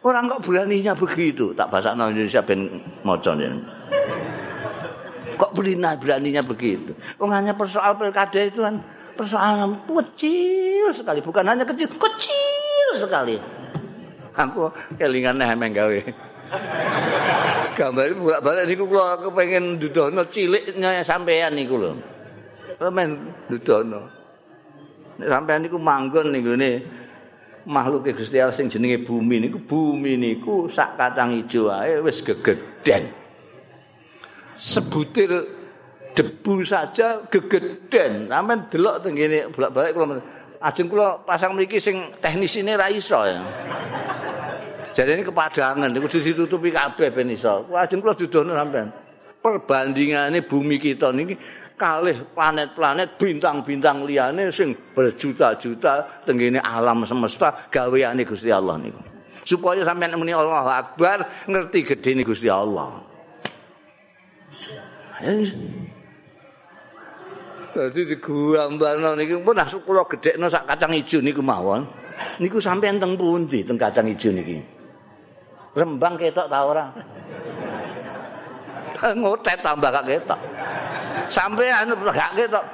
Orang 0.00 0.32
kok 0.32 0.42
beraninya 0.48 0.96
begitu, 0.96 1.52
tak 1.52 1.68
bahasa 1.68 1.92
Indonesia 1.92 2.40
ben 2.40 2.80
maca 3.04 3.36
Kok 5.36 5.52
beraninya, 5.52 5.92
beraninya 6.00 6.42
begitu? 6.42 6.96
Wong 7.20 7.30
hanya 7.30 7.52
persoal 7.52 7.94
pilkada 8.00 8.40
itu 8.40 8.64
kan 8.64 8.80
persoalan 9.14 9.76
kecil 9.84 10.88
sekali, 10.90 11.20
bukan 11.20 11.44
hanya 11.46 11.68
kecil, 11.68 11.86
kecil 11.92 12.88
sekali. 12.96 13.36
Aku 14.34 14.72
kelingan 14.96 15.38
emang 15.38 15.70
gawe. 15.70 16.00
Gambar 17.70 18.04
ini 18.10 18.16
bolak-balik 18.18 18.64
niku 18.66 18.84
kula 18.90 19.16
kepengin 19.22 19.78
dudono 19.78 20.26
ciliknya 20.26 21.00
sampean 21.06 21.54
niku 21.54 21.78
lho. 21.78 21.92
Men 22.90 23.30
dudono. 23.46 24.10
Nek 25.20 25.28
sampean 25.30 25.60
niku 25.64 25.78
manggon 25.78 26.34
niku 26.34 26.58
ne 26.58 26.82
makhluk 27.68 28.10
Gusti 28.16 28.40
Allah 28.40 28.56
sing 28.56 28.66
jenenge 28.72 29.04
bumi 29.04 29.46
niku 29.46 29.62
bumi 29.62 30.16
niku 30.18 30.66
sak 30.66 30.98
kacang 30.98 31.30
ijo 31.36 31.70
ae 31.70 32.02
wis 32.02 32.24
gegeden. 32.24 33.06
Sebutir 34.58 35.30
debu 36.12 36.66
saja 36.66 37.22
gegeden. 37.30 38.28
Sampeyan 38.28 38.66
delok 38.66 38.96
teng 39.06 39.14
ngene 39.14 39.52
bolak-balik 39.54 39.92
kula 39.94 40.06
ajeng 40.60 40.88
kula 40.90 41.22
pasang 41.24 41.56
mriki 41.56 41.80
sing 41.80 42.12
teknis 42.20 42.58
ini 42.60 42.76
ra 42.76 42.90
iso 42.92 43.20
ya. 43.24 43.40
Jadi 44.90 45.10
ini 45.14 45.22
kepadangan, 45.22 45.86
kudu 45.86 46.18
ditutupi 46.18 46.74
kabeh 46.74 47.14
ben 47.14 47.30
iso. 47.30 47.70
Ajeng 47.70 48.02
kula 48.02 48.18
dudono 48.18 48.58
sampean. 48.58 48.90
Perbandingane 49.40 50.44
bumi 50.44 50.76
kita 50.76 51.14
niki 51.14 51.38
kalih 51.80 52.12
planet-planet 52.36 53.16
bintang-bintang 53.16 54.04
liyane 54.04 54.52
sing 54.52 54.76
berjuta-juta 54.92 56.26
tengene 56.28 56.60
alam 56.60 57.08
semesta 57.08 57.54
gaweane 57.72 58.26
Gusti 58.28 58.52
Allah 58.52 58.76
niku. 58.76 59.00
Supaya 59.48 59.80
sampean 59.86 60.12
muni 60.20 60.36
Allah 60.36 60.84
Akbar 60.84 61.48
ngerti 61.48 61.80
gedene 61.94 62.20
Gusti 62.26 62.52
Allah. 62.52 63.00
Dadi 67.70 68.00
digambarno 68.02 69.14
niki 69.16 69.38
pun 69.40 69.56
asuk 69.56 69.86
kula 69.86 70.04
gedhekno 70.04 70.50
sak 70.50 70.66
kacang 70.66 70.92
ijo 70.92 71.22
niku 71.24 71.40
mawon. 71.40 71.86
Niku 72.42 72.60
sampean 72.60 73.00
teng 73.00 73.16
pundi 73.16 73.64
teng 73.64 73.80
kacang 73.80 74.04
ijo 74.10 74.28
niki? 74.34 74.79
Rembang 75.70 76.18
ketok 76.18 76.50
ta 76.50 76.58
ora? 76.66 76.86
Ngotet 79.00 79.58
tambah 79.62 79.88
gak 79.88 80.06
ketok. 80.06 80.40
Sampean 81.30 81.94
gak 81.94 82.32
ketok. 82.34 82.64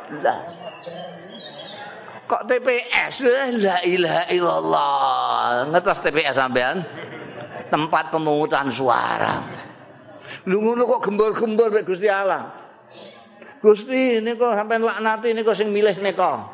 Kok 2.26 2.42
TPS 2.50 3.14
la 3.62 3.76
ilaha 3.87 4.22
illallah. 4.32 5.70
Ngetos 5.70 6.02
TPS 6.02 6.35
sampean? 6.35 6.82
Tempat 7.70 8.11
pemungutan 8.11 8.72
suara. 8.72 9.44
Lu 10.48 10.62
ngono 10.62 10.87
kok 10.87 11.06
gembor-gembor 11.06 11.70
Gusti 11.85 12.09
Allah. 12.11 12.50
Gusti 13.61 14.18
nika 14.24 14.56
sampean 14.56 14.82
laknati 14.82 15.37
nika 15.37 15.52
sing 15.52 15.68
milih 15.70 16.00
nika. 16.00 16.48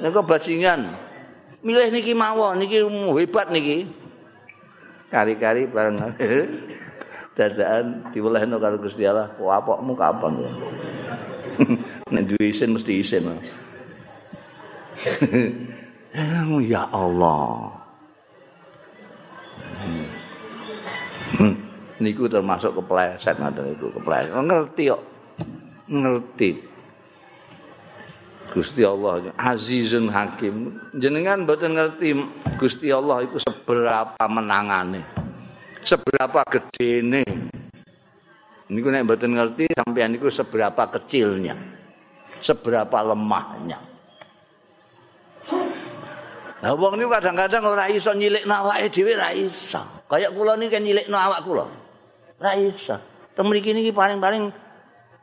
Nika 0.00 0.20
bajingan. 0.24 0.88
Milih 1.60 1.92
niki 1.92 2.16
mawon 2.16 2.64
niki 2.64 2.80
hebat 3.14 3.52
niki. 3.52 4.03
Kari-kari 5.14 5.70
bareng 5.70 5.94
dadaan 7.38 8.10
diwelehno 8.10 8.58
karo 8.58 8.82
Gusti 8.82 9.06
Allah. 9.06 9.30
Kok 9.38 9.46
apokmu 9.46 9.94
kapan 9.94 10.42
ya? 10.42 10.50
Nek 12.14 12.34
duwe 12.34 12.50
isin 12.50 12.74
mesti 12.74 12.98
isin. 12.98 13.30
ya 16.74 16.82
Allah. 16.90 17.70
Hmm. 21.34 21.54
niku 22.00 22.30
termasuk 22.30 22.74
kepleset 22.74 23.38
ngoten 23.38 23.70
niku 23.70 23.94
kepleset. 23.94 24.34
Ngerti 24.34 24.82
kok. 24.90 25.02
ngerti 25.84 26.73
Gusti 28.54 28.86
Allah 28.86 29.34
Azizun 29.34 30.06
Hakim 30.14 30.78
jenengan 30.94 31.42
mboten 31.42 31.74
ngerti 31.74 32.14
Gusti 32.54 32.94
Allah 32.94 33.26
itu 33.26 33.42
seberapa 33.42 34.24
menangane 34.30 35.02
seberapa 35.82 36.46
gedene 36.46 37.26
niku 38.70 38.94
nek 38.94 39.10
mboten 39.10 39.34
ngerti 39.34 39.66
sampean 39.74 40.14
niku 40.14 40.30
seberapa 40.30 40.86
kecilnya 40.86 41.58
seberapa 42.38 43.02
lemahnya 43.02 43.82
Nah, 46.64 46.72
wong 46.72 46.96
niku 46.96 47.12
kadang-kadang 47.12 47.60
ora 47.68 47.92
iso 47.92 48.16
nyilikno 48.16 48.48
awake 48.48 48.88
dhewe 48.88 49.12
ora 49.20 49.36
iso. 49.36 49.84
Kayak 50.08 50.32
kula 50.32 50.56
niki 50.56 50.80
nyilikno 50.80 51.12
awak 51.12 51.44
kula. 51.44 51.68
Ora 52.40 52.56
iso. 52.56 52.96
Teng 53.36 53.52
mriki 53.52 53.76
niki 53.76 53.92
paling-paling 53.92 54.48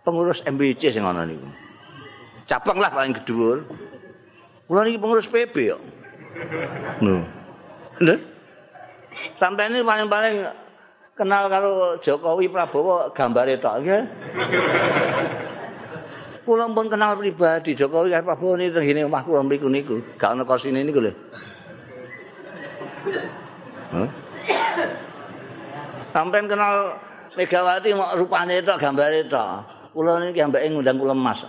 pengurus 0.06 0.46
MBC 0.46 0.94
sing 0.94 1.02
ana 1.02 1.26
niku. 1.26 1.70
Cabang 2.51 2.83
lah 2.83 2.91
paling 2.91 3.15
gedhuwur. 3.15 3.63
Kula 4.67 4.83
niki 4.83 4.99
pengurus 4.99 5.23
PB 5.31 5.55
yo. 5.71 5.79
Lho. 6.99 7.23
Lho. 8.03 8.15
Sampai 9.39 9.71
ini 9.71 9.79
paling-paling 9.79 10.51
kenal 11.15 11.47
kalau 11.47 11.95
Jokowi 12.03 12.51
Prabowo 12.51 13.07
gambare 13.15 13.55
tok 13.55 13.87
nggih. 13.87 14.03
Kula 16.43 16.67
pun 16.75 16.91
kenal 16.91 17.15
pribadi 17.15 17.71
Jokowi 17.71 18.11
karo 18.11 18.27
Prabowo 18.27 18.59
niku 18.59 18.75
teng 18.75 18.83
ngene 18.83 19.07
omah 19.07 19.23
kula 19.23 19.47
mriku 19.47 19.71
niku. 19.71 20.03
Gak 20.19 20.35
ana 20.35 20.43
kosine 20.43 20.83
niku 20.83 21.07
lho. 21.07 21.15
Sampai 26.11 26.43
kenal 26.43 26.99
Megawati 27.31 27.95
mau 27.95 28.11
rupane 28.19 28.59
tok 28.59 28.75
gambare 28.75 29.23
tok. 29.31 29.63
kula 29.95 30.19
niki 30.19 30.43
ambek 30.43 30.67
ngundang 30.67 30.99
kula 30.99 31.15
Mas. 31.15 31.43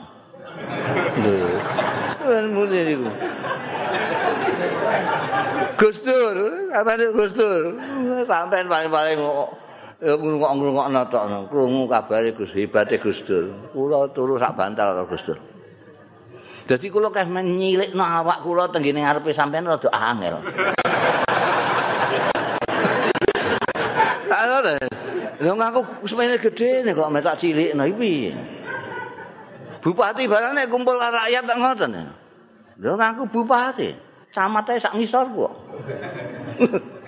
Mune 2.53 2.81
niku. 2.87 3.09
Gustur, 5.79 6.37
apa 6.71 6.91
nih 6.95 7.11
Gustur? 7.11 7.75
Sampai 8.29 8.63
paling-paling 8.67 9.19
ya 10.03 10.15
ngrungok-ngrungokno 10.19 11.03
tok 11.11 11.47
krungu 11.47 11.87
kabare 11.87 12.35
Gus 12.35 12.55
hebate 12.55 12.99
Gustur. 12.99 13.51
Kula 13.71 14.11
turu 14.11 14.39
sak 14.39 14.55
bantal 14.59 14.95
karo 14.95 15.07
Gustur. 15.07 15.39
Dadi 16.67 16.87
kula 16.91 17.11
keh 17.11 17.27
nyilikno 17.27 18.03
awak 18.03 18.43
kula 18.43 18.71
tenggene 18.71 19.03
ngarepe 19.03 19.35
sampean 19.35 19.67
rada 19.67 19.91
angel. 19.91 20.39
Lha 24.31 24.79
Lho 25.43 25.59
ngaku 25.59 26.07
semene 26.07 26.39
gedhe 26.39 26.87
nek 26.87 26.95
kok 26.95 27.11
metak 27.11 27.35
cilikno 27.43 27.83
iki 27.83 27.99
piye? 27.99 28.31
Bupati 29.83 30.31
barane 30.31 30.71
kumpul 30.71 30.95
rakyat 30.95 31.43
tak 31.43 31.59
ngoten. 31.59 31.99
Lho 32.79 32.95
ngaku 32.95 33.27
bupati, 33.27 33.91
camate 34.31 34.79
sak 34.79 34.95
ngisor 34.95 35.27
kok. 35.35 35.53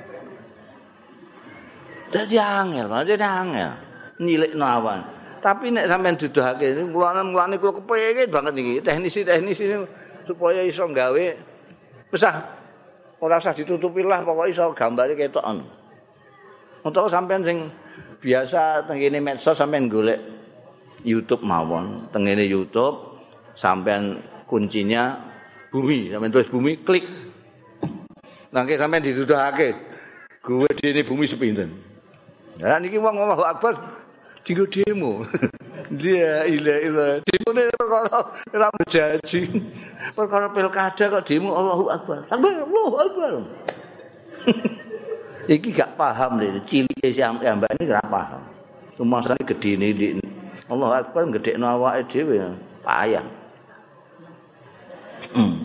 Dadi 2.15 2.39
angel, 2.39 2.87
dadi 2.87 3.19
angel. 3.19 3.73
Nyilikno 4.23 4.63
awan. 4.63 5.03
Tapi 5.43 5.75
nek 5.75 5.91
sampean 5.91 6.15
duduhake 6.15 6.79
mulane-mulane 6.87 7.59
kula 7.59 7.75
kepengin 7.75 8.31
banget 8.31 8.55
iki 8.55 8.75
teknisi-teknisi 8.81 9.65
supaya 10.25 10.63
iso 10.63 10.87
gawe 10.89 11.27
besar 12.09 12.39
ora 13.19 13.37
usah 13.43 13.53
ditutupi 13.53 14.07
lah 14.07 14.23
pokoke 14.23 14.55
iso 14.55 14.71
gambare 14.73 15.19
ketokan. 15.19 15.61
Untuk 16.87 17.11
sampean 17.11 17.43
sing 17.43 17.67
biasa 18.23 18.87
tengene 18.87 19.19
medsos 19.19 19.59
sampean 19.59 19.91
golek 19.91 20.34
YouTube 21.05 21.45
mawon, 21.45 22.09
tengene 22.11 22.49
YouTube 22.49 23.21
sampean 23.55 24.19
kuncinya 24.49 25.14
bumi, 25.69 26.11
sampean 26.11 26.33
tulis 26.33 26.51
bumi 26.51 26.73
klik. 26.81 27.05
Nangke 28.51 28.81
sampean 28.81 29.05
dituduhake 29.05 29.77
gue 30.40 30.71
dene 30.81 31.01
bumi 31.05 31.25
sepinten. 31.29 31.71
Ya 32.59 32.81
niki 32.81 32.97
wong 32.97 33.14
Allahu 33.21 33.45
Akbar 33.45 33.75
dienggo 34.43 34.64
demo. 34.69 35.23
Dia 36.01 36.49
ila 36.49 36.75
ila. 36.81 37.07
Demo 37.21 37.51
ne 37.53 37.69
perkara 37.77 38.19
ora 38.53 38.69
berjanji. 38.73 39.40
Perkara 40.17 40.47
pilkada 40.49 41.05
kok 41.12 41.25
demo 41.29 41.53
Allahu 41.53 41.85
Akbar. 41.93 42.25
Akbar 42.33 42.53
Allahu 42.64 42.97
Akbar. 42.97 43.33
iki 45.49 45.69
gak 45.73 45.97
paham 45.97 46.40
lho 46.40 46.61
cilike 46.64 47.09
sing 47.12 47.37
ambek 47.45 47.69
ini 47.77 47.93
gak 47.93 48.09
paham 48.09 48.40
sumasane 48.97 49.40
gedene 49.45 49.93
di 49.93 50.17
Allah 50.72 51.05
akbar 51.05 51.29
gedhekno 51.29 51.66
awake 51.68 52.09
dhewe. 52.09 52.40
Payah. 52.85 53.24
Hmm. 55.35 55.64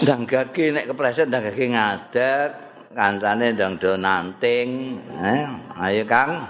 ndang 0.00 0.24
gage 0.24 0.72
nek 0.72 0.88
kepleset 0.88 1.28
ndang 1.28 1.44
gage 1.44 1.64
ngadeg 1.76 2.48
kancane 2.96 3.46
ndang 3.52 3.76
do 3.76 3.92
nanting. 4.00 4.96
Eh 5.20 5.44
ayo 5.76 6.02
Kang. 6.08 6.48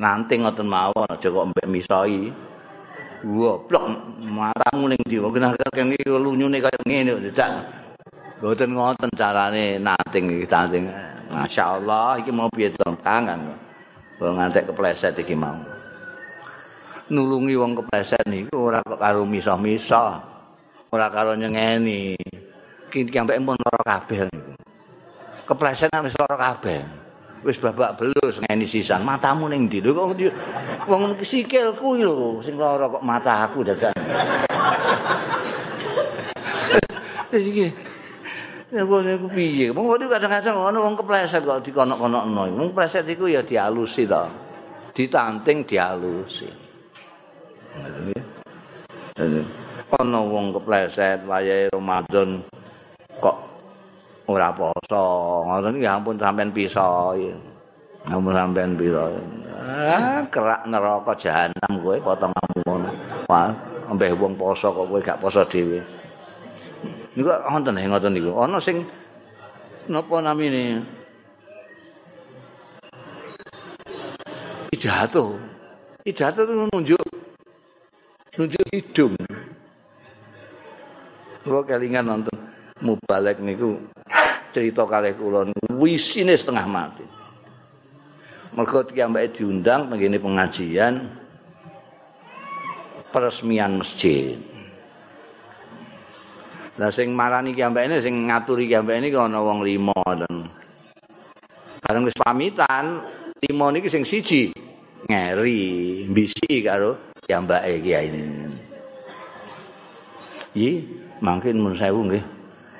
Nanting 0.00 0.42
ngoten 0.42 0.66
mawon 0.66 1.06
aja 1.06 1.28
kok 1.28 1.48
mbek 1.54 1.66
misoi. 1.70 2.32
Goblok 3.20 3.84
matamu 4.26 4.90
ning 4.90 5.00
ndi? 5.06 5.20
Kok 5.20 5.32
kene 5.70 5.94
iki 5.94 6.08
lunyune 6.08 6.56
kaya 6.58 6.80
ngene 6.88 7.30
dak 7.30 7.52
Mboten 8.40 8.72
ngoten 8.72 9.10
carane 9.12 9.76
nating 9.76 10.24
iki 10.40 10.46
nating. 10.48 10.84
Masyaallah 11.30 12.18
iki 12.18 12.32
mau 12.34 12.50
piye 12.50 12.74
to 12.74 12.90
kangen. 13.04 13.69
Wong 14.20 14.36
ngantek 14.36 14.68
kepleset 14.68 15.16
iki 15.16 15.32
mau. 15.32 15.56
Nulungi 17.08 17.56
wong 17.56 17.72
kepleset 17.72 18.20
niku 18.28 18.68
ora 18.68 18.84
kok 18.84 19.00
karo 19.00 19.24
misah-misah. 19.24 20.20
Ora 20.92 21.08
karo 21.08 21.32
nyengeni. 21.32 22.20
Iki 22.92 23.16
ambek 23.16 23.40
pun 23.40 23.56
lara 23.56 23.80
kabeh 23.80 24.28
niku. 24.28 24.52
Kepleset 25.48 25.88
wis 26.04 26.12
lara 26.20 26.36
kabeh. 26.36 26.84
Wis 27.40 27.56
babak 27.56 27.96
belus 27.96 28.44
ngeni 28.44 28.68
sisan. 28.68 29.00
Matamu 29.08 29.48
ning 29.48 29.72
ndi? 29.72 29.80
Lho 29.80 29.96
kok 29.96 30.12
wong 30.84 31.16
sikilku 31.24 31.96
lho 31.96 32.44
sing 32.44 32.60
lara 32.60 32.92
kok 32.92 33.00
mataku 33.00 33.64
dadak. 33.64 33.96
Iki 37.32 37.89
Wong 38.70 39.02
iku 39.02 39.26
piye? 39.26 39.74
Wong 39.74 39.98
kadang-kadang 39.98 40.54
ono 40.54 40.78
wong 40.86 40.94
kepleset 40.94 41.42
kok 41.42 41.58
dikonok-konokno. 41.66 42.54
Wong 42.54 42.70
kepleset 42.70 43.02
iku 43.10 43.26
ya 43.26 43.42
dialusi 43.42 44.06
to. 44.06 44.30
Ditanting 44.94 45.66
dialusi. 45.66 46.46
Ono 49.98 50.18
wong 50.30 50.54
kepleset 50.54 51.26
wayahe 51.26 51.66
Ramadan 51.74 52.46
kok 53.18 53.36
ora 54.30 54.54
poso. 54.54 55.06
Ngoten 55.50 55.82
ya 55.82 55.98
ampun 55.98 56.14
sampean 56.14 56.54
piso. 56.54 57.18
Ampun 58.06 58.38
sampean 58.38 58.78
piso. 58.78 59.18
Ah, 59.66 60.22
kerak 60.30 60.70
neraka 60.70 61.18
jahanam 61.18 61.72
kowe 61.82 61.98
potonganmu 61.98 62.62
ngono. 62.62 62.90
Wah, 63.26 63.50
ambeh 63.90 64.14
wong 64.14 64.38
poso 64.38 64.70
kok 64.70 64.86
kowe 64.86 65.02
gak 65.02 65.18
poso 65.18 65.42
dhewe. 65.42 65.82
Niku 67.14 67.28
wonten 67.30 67.78
ing 67.78 67.90
ngoten 67.90 68.12
niku. 68.14 68.30
Ana 68.38 68.58
sing 68.62 68.86
napa 69.90 70.22
namine? 70.22 70.84
Pidato. 74.70 75.38
Pidato 76.00 76.40
itu 76.46 76.54
nunjuk 76.54 77.04
nunjuk 78.38 78.64
hidung. 78.70 79.14
Kula 81.40 81.60
kelingan 81.64 82.04
nonton 82.06 82.36
mubalek 82.84 83.40
niku 83.40 83.80
cerita 84.52 84.84
kalih 84.84 85.16
kula 85.16 85.50
wisine 85.76 86.36
setengah 86.36 86.66
mati. 86.68 87.06
Mergo 88.50 88.82
kiambake 88.82 89.40
diundang 89.40 89.94
ngene 89.94 90.18
pengajian 90.18 91.06
peresmian 93.14 93.78
masjid 93.78 94.49
Lah 96.80 96.88
sing 96.88 97.12
marani 97.12 97.52
ki 97.52 97.60
ambekne 97.60 98.00
sing 98.00 98.24
ngaturi 98.24 98.64
ki 98.64 98.80
ambekne 98.80 99.12
ki 99.12 99.18
ana 99.20 99.44
wong 99.44 99.60
lima 99.60 99.92
dan 100.16 100.48
bareng 101.84 102.08
wis 102.08 102.16
pamitan 102.16 103.04
lima 103.44 103.68
niki 103.68 103.92
sing 103.92 104.00
siji 104.00 104.48
ngeri 105.04 106.08
bisi 106.08 106.64
karo 106.64 107.20
ki 107.20 107.36
ambake 107.36 107.84
kiai 107.84 108.08
ini. 108.08 108.48
Yi 110.56 110.80
mungkin 111.20 111.60
mun 111.60 111.76
sewu 111.76 112.00
nggih 112.00 112.24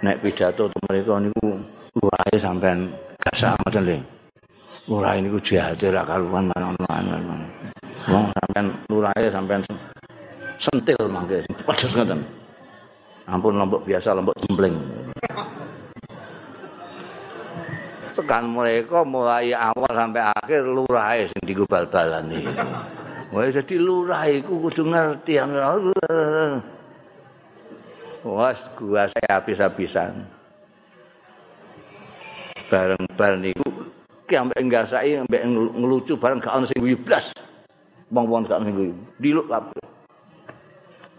nek 0.01 0.17
pidato 0.25 0.73
to 0.73 0.79
mereka 0.89 1.21
niku 1.21 1.61
wae 2.01 2.35
sampean 2.41 2.89
gasak 3.21 3.53
ngoten 3.61 3.85
lho. 3.85 4.01
Ora 4.89 5.13
niku 5.21 5.37
jihate 5.45 5.93
ra 5.93 6.09
karuan 6.09 6.49
manon-manon. 6.49 7.45
Wong 8.09 8.33
sampean 8.33 8.67
lurahe 8.89 9.29
sampean 9.29 9.61
sentil 10.57 11.05
mangke 11.13 11.45
pedes 11.69 11.93
ngoten. 11.93 12.40
Ampun 13.31 13.55
lombok 13.55 13.87
biasa 13.87 14.19
lombok 14.19 14.35
jembling 14.43 14.75
tekan 18.19 18.51
mereka 18.51 19.07
mulai 19.07 19.55
awal 19.55 19.89
sampai 19.95 20.23
akhir 20.35 20.67
lurah 20.67 21.15
sing 21.23 21.43
digo 21.47 21.65
bal-balan 21.65 22.27
iki 22.35 22.51
Wah 23.31 23.47
jadi 23.47 23.79
lurah 23.79 24.27
iku 24.27 24.59
kudu 24.59 24.91
ngerti 24.91 25.39
Wah 28.27 28.53
gua 28.75 29.07
saya 29.09 29.39
habis-habisan. 29.39 30.27
Bareng 32.67 33.07
bal 33.15 33.39
niku 33.39 33.71
ki 34.27 34.35
ambek 34.35 34.59
ngasai 34.67 35.23
ambek 35.23 35.47
ngelucu 35.47 36.19
bareng 36.19 36.43
gak 36.43 36.55
ono 36.59 36.67
sing 36.67 36.79
guyu 36.83 36.99
blas 36.99 37.31
wong-wong 38.11 38.47
gak 38.47 38.59
ono 38.59 38.67
sing 38.67 38.77
guyu 38.77 38.95
diluk 39.23 39.47
kabeh. 39.47 39.83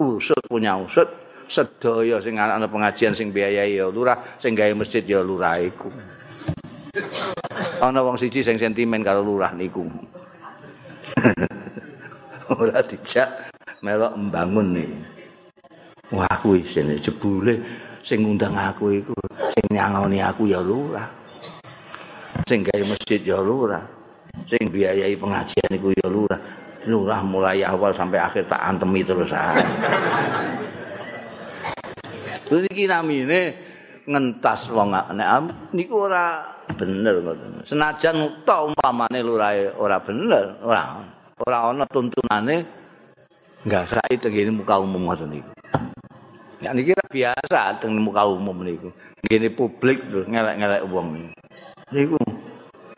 Usut 0.03 0.43
punya 0.51 0.75
usut 0.75 1.07
sedaya 1.51 2.23
sing 2.23 2.39
ana 2.39 2.63
pengajian 2.63 3.11
sing 3.11 3.35
biayai 3.35 3.75
ya 3.75 3.91
lurah 3.91 4.15
sing 4.39 4.55
gawe 4.55 4.71
masjid 4.71 5.03
ya 5.03 5.19
lurah 5.19 5.59
iku. 5.59 5.91
Ana 7.83 7.99
wong 7.99 8.15
siji 8.15 8.39
sing 8.39 8.55
sentimen 8.55 9.03
karo 9.03 9.19
lurah 9.19 9.51
niku. 9.51 9.83
Ora 12.55 12.79
dijak 12.79 13.51
melok 13.83 14.15
membangun 14.15 14.79
nih 14.79 14.91
wah 16.15 16.27
aku 16.31 16.59
isin 16.59 16.95
jebule 16.99 17.59
sing 18.03 18.23
ngundang 18.23 18.55
aku 18.55 18.91
iku 19.03 19.15
sing 19.51 19.75
nyangoni 19.75 20.23
aku 20.23 20.47
ya 20.47 20.63
lurah. 20.63 21.11
Sing 22.47 22.63
gawe 22.63 22.83
masjid 22.87 23.19
ya 23.19 23.43
lurah. 23.43 23.83
Sing 24.47 24.71
biayai 24.71 25.19
pengajian 25.19 25.67
iku 25.75 25.91
ya 25.99 26.07
lurah. 26.07 26.39
Lurah 26.87 27.19
mulai 27.21 27.61
awal 27.67 27.91
sampai 27.91 28.23
akhir 28.23 28.47
tak 28.47 28.57
antemi 28.63 29.03
terus 29.03 29.35
Iki 32.51 32.83
namine 32.91 33.55
ngentas 34.03 34.67
wong 34.75 34.91
nek 34.91 35.29
niku 35.71 36.11
ora 36.11 36.43
bener 36.75 37.23
ngoten. 37.23 37.63
Senajan 37.63 38.43
to 38.43 38.57
umpamane 38.67 39.23
lurae 39.23 39.71
ora 39.79 40.03
bener, 40.03 40.59
ora. 40.59 40.83
ora 41.41 41.73
ana 41.73 41.89
tuntunane 41.89 42.55
nggak 43.65 44.19
tengene 44.21 44.51
muka 44.51 44.77
umum 44.83 45.07
ngoten 45.07 45.31
niku. 45.31 45.51
Ya 46.61 46.75
niki 46.75 46.93
biasa 46.93 47.81
teng 47.81 47.97
muka 47.97 48.27
umum 48.27 48.61
niku. 48.61 48.91
Ngene 49.25 49.49
publik 49.53 50.03
lho 50.11 50.27
ngelek-ngelek 50.27 50.83
wong 50.91 51.31
niku. 51.89 52.19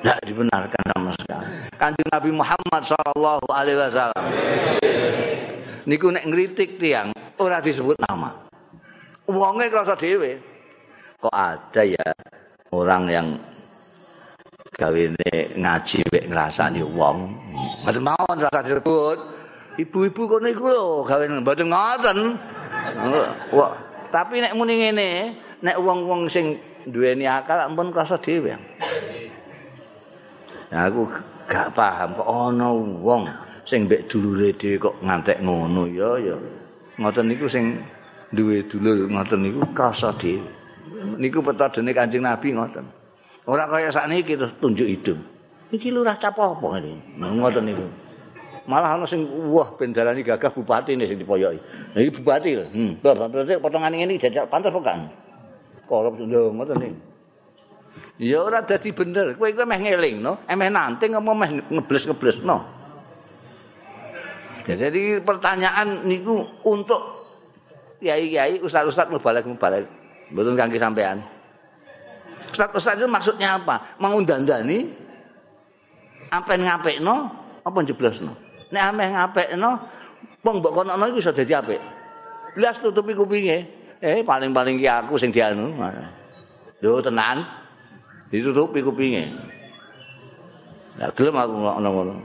Tidak 0.04 0.20
dibenarkan 0.28 0.84
sama 0.92 1.16
sekali. 1.16 1.48
Kanjeng 1.80 2.10
Nabi 2.12 2.32
Muhammad 2.36 2.82
sallallahu 2.84 3.48
alaihi 3.48 3.80
wasallam. 3.80 4.26
Niku 5.88 6.12
nek 6.12 6.28
ngritik 6.28 6.76
tiang 6.76 7.16
ora 7.40 7.64
disebut 7.64 7.96
nama. 8.04 8.52
Wonge 9.28 9.72
krasa 9.72 9.96
dhewe. 9.96 10.36
Kok 11.24 11.32
ada 11.32 11.82
ya 11.88 12.08
orang 12.76 13.04
yang 13.08 13.28
gawene 14.76 15.56
ngaji 15.56 16.04
wek 16.12 16.28
ngrasani 16.28 16.84
wong. 16.84 17.32
Mboten 17.88 18.04
mawon 18.04 18.38
rasa 18.44 18.60
disebut. 18.60 19.18
Ibu-ibu 19.80 20.22
kono 20.30 20.48
iku 20.52 20.68
lho 20.70 20.88
gawe 21.08 21.24
mboten 21.40 21.72
ngoten. 21.72 22.18
Tapi 24.14 24.44
nek 24.44 24.54
muni 24.54 24.78
ngene, 24.78 25.10
nek 25.66 25.80
wong-wong 25.80 26.30
sing 26.30 26.60
duweni 26.86 27.26
akal 27.26 27.64
ampun 27.64 27.90
krasa 27.90 28.20
dhewe. 28.20 28.54
Nah, 30.70 30.90
aku 30.90 31.08
gak 31.48 31.72
paham 31.74 32.14
kok 32.18 32.28
ana 32.28 32.70
wong 32.76 33.24
sing 33.64 33.88
mbek 33.88 34.06
dulure 34.12 34.52
dhewe 34.54 34.78
kok 34.78 35.00
ngantek 35.00 35.40
ngono 35.40 35.88
ya 35.88 36.20
ya. 36.20 36.38
Ngoten 37.00 37.32
niku 37.32 37.48
sing 37.50 37.80
duwe 38.34 38.66
dulur 38.66 39.06
ngoten 39.08 39.40
niku 39.46 39.62
krasa 39.72 40.10
dhewe. 40.18 40.50
Niku 41.22 41.46
petodene 41.46 41.94
Kanjeng 41.94 42.26
Nabi 42.26 42.58
ngoten. 42.58 42.86
Ora 43.46 43.70
kaya 43.70 43.94
sakniki 43.94 44.34
terus 44.34 44.58
tunjuk 44.58 44.88
hidung. 44.90 45.22
Iki 45.70 45.94
lurah 45.94 46.18
cap 46.18 46.34
apa 46.42 46.66
ngene? 46.78 47.22
Ngoten 47.22 47.64
niku. 47.70 47.86
Malah 48.66 48.96
ana 48.98 49.06
sing 49.06 49.28
wah 49.52 49.76
bendarani 49.78 50.26
gagah 50.26 50.50
bupati 50.50 50.98
sing 50.98 51.20
dipoyoki. 51.22 51.60
Iki 51.94 52.10
bupati. 52.20 52.50
Hmm, 52.58 52.98
berarti 53.04 53.62
potongan 53.62 53.94
ini 53.94 54.18
jajak 54.18 54.50
pantas 54.50 54.74
kok 54.74 54.82
kan. 54.82 55.06
Korup 55.86 56.18
lho 56.18 56.50
ngoten 56.56 56.78
niku. 56.82 56.98
Ya 58.18 58.42
ora 58.42 58.66
dadi 58.66 58.90
bener. 58.90 59.38
Kowe 59.38 59.50
kowe 59.54 59.66
meh 59.68 59.80
ngeling 59.82 60.22
no, 60.24 60.42
emeh 60.50 60.70
nanti 60.74 61.12
ngomong 61.12 61.36
meh 61.38 61.50
ngebles-ngebles 61.70 62.42
no. 62.42 62.58
Jadi 64.64 65.20
pertanyaan 65.20 66.08
niku 66.08 66.40
untuk 66.64 67.23
kiai-kiai, 68.04 68.60
ustaz-ustaz 68.60 69.08
mubalek 69.08 69.48
mubalek. 69.48 69.88
Betul 70.28 70.60
kangge 70.60 70.76
sampean. 70.76 71.24
Ustaz-ustaz 72.52 73.00
itu 73.00 73.08
maksudnya 73.08 73.56
apa? 73.58 73.96
Mau 73.98 74.20
dandani 74.22 74.92
apa 76.28 76.54
ngapekno 76.60 77.16
apa 77.64 77.78
jeblosno? 77.88 78.36
Nek 78.74 78.84
ameh 78.92 79.08
ngapekno 79.16 79.72
wong 80.44 80.56
mbok 80.60 80.74
kono 80.76 81.06
iku 81.08 81.18
iso 81.24 81.32
dadi 81.32 81.54
apik. 81.56 81.82
Blas 82.54 82.78
tutupi 82.84 83.16
kupinge. 83.16 83.82
Eh 84.04 84.20
paling-paling 84.22 84.76
ki 84.78 84.88
aku 84.90 85.16
sing 85.16 85.32
dianu. 85.32 85.74
Lho 86.84 87.00
tenan. 87.00 87.48
Ditutupi 88.28 88.84
kupinge. 88.84 89.32
Lah 91.00 91.10
gelem 91.14 91.38
aku 91.38 91.54
ngono-ngono. 91.58 92.16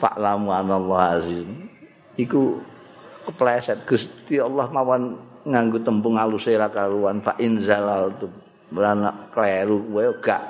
Pak 0.00 0.14
lamu 0.20 0.52
anallah 0.52 1.20
azim. 1.20 1.63
Iku 2.14 2.62
kepleset. 3.26 3.82
Gusti 3.82 4.38
Allah 4.38 4.70
mawon 4.70 5.18
nganggo 5.42 5.82
tembung 5.82 6.14
alus 6.14 6.46
era 6.46 6.70
karuan. 6.70 7.18
Fa 7.18 7.34
inzalal 7.42 8.14
tu 8.20 8.30
beranak 8.70 9.34
kleru 9.34 9.82
kowe 9.90 10.06
gak 10.22 10.42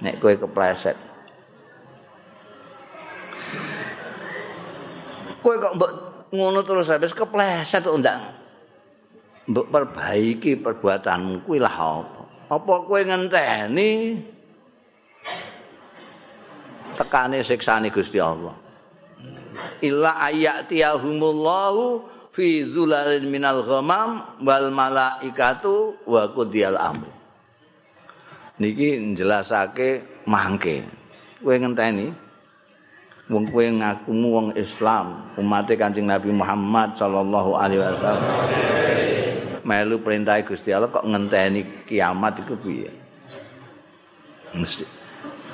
nek 0.00 0.16
kowe 0.18 0.32
kepleset. 0.32 0.96
Kowe 5.42 5.54
kok 5.58 5.74
mbok 5.76 5.92
ngono 6.32 6.60
terus 6.64 6.88
habis 6.88 7.12
kepleset 7.12 7.84
kok 7.84 7.98
ndak 8.00 8.18
mbok 9.50 9.68
perbaiki 9.68 10.56
perbuatanmu 10.56 11.44
kuwi 11.44 11.58
lah 11.60 11.76
apa? 11.76 12.22
Apa 12.52 12.74
kowe 12.88 13.00
ngenteni? 13.00 14.20
Tekane 16.92 17.40
siksane 17.40 17.88
Gusti 17.88 18.20
Allah 18.20 18.54
illa 19.82 20.16
ayatiyahumullahu 20.30 22.06
fi 22.30 22.64
zulalin 22.64 23.28
minal 23.28 23.66
ghamam 23.66 24.22
wal 24.40 24.70
malaikatu 24.72 25.98
wa 26.06 26.30
qudiyal 26.30 26.78
amr 26.80 27.22
niki 28.62 28.94
njelasake 28.98 30.02
mangke. 30.26 30.86
Kowe 31.42 31.58
ngenteni? 31.58 32.14
Wong 33.26 33.44
kowe 33.50 33.66
ngakumu 33.66 34.28
wong 34.30 34.48
Islam 34.54 35.34
umat 35.34 35.66
Kanjeng 35.74 36.06
Nabi 36.06 36.30
Muhammad 36.30 36.94
sallallahu 36.94 37.58
alaihi 37.58 37.82
wasallam. 37.82 38.22
Melu 39.66 39.98
perintah 40.02 40.38
Gusti 40.42 40.74
Allah 40.74 40.90
kok 40.90 41.06
ngenteni 41.06 41.86
kiamat 41.86 42.42
iku 42.42 42.54
piye? 42.58 42.90
Mesti. 44.54 44.86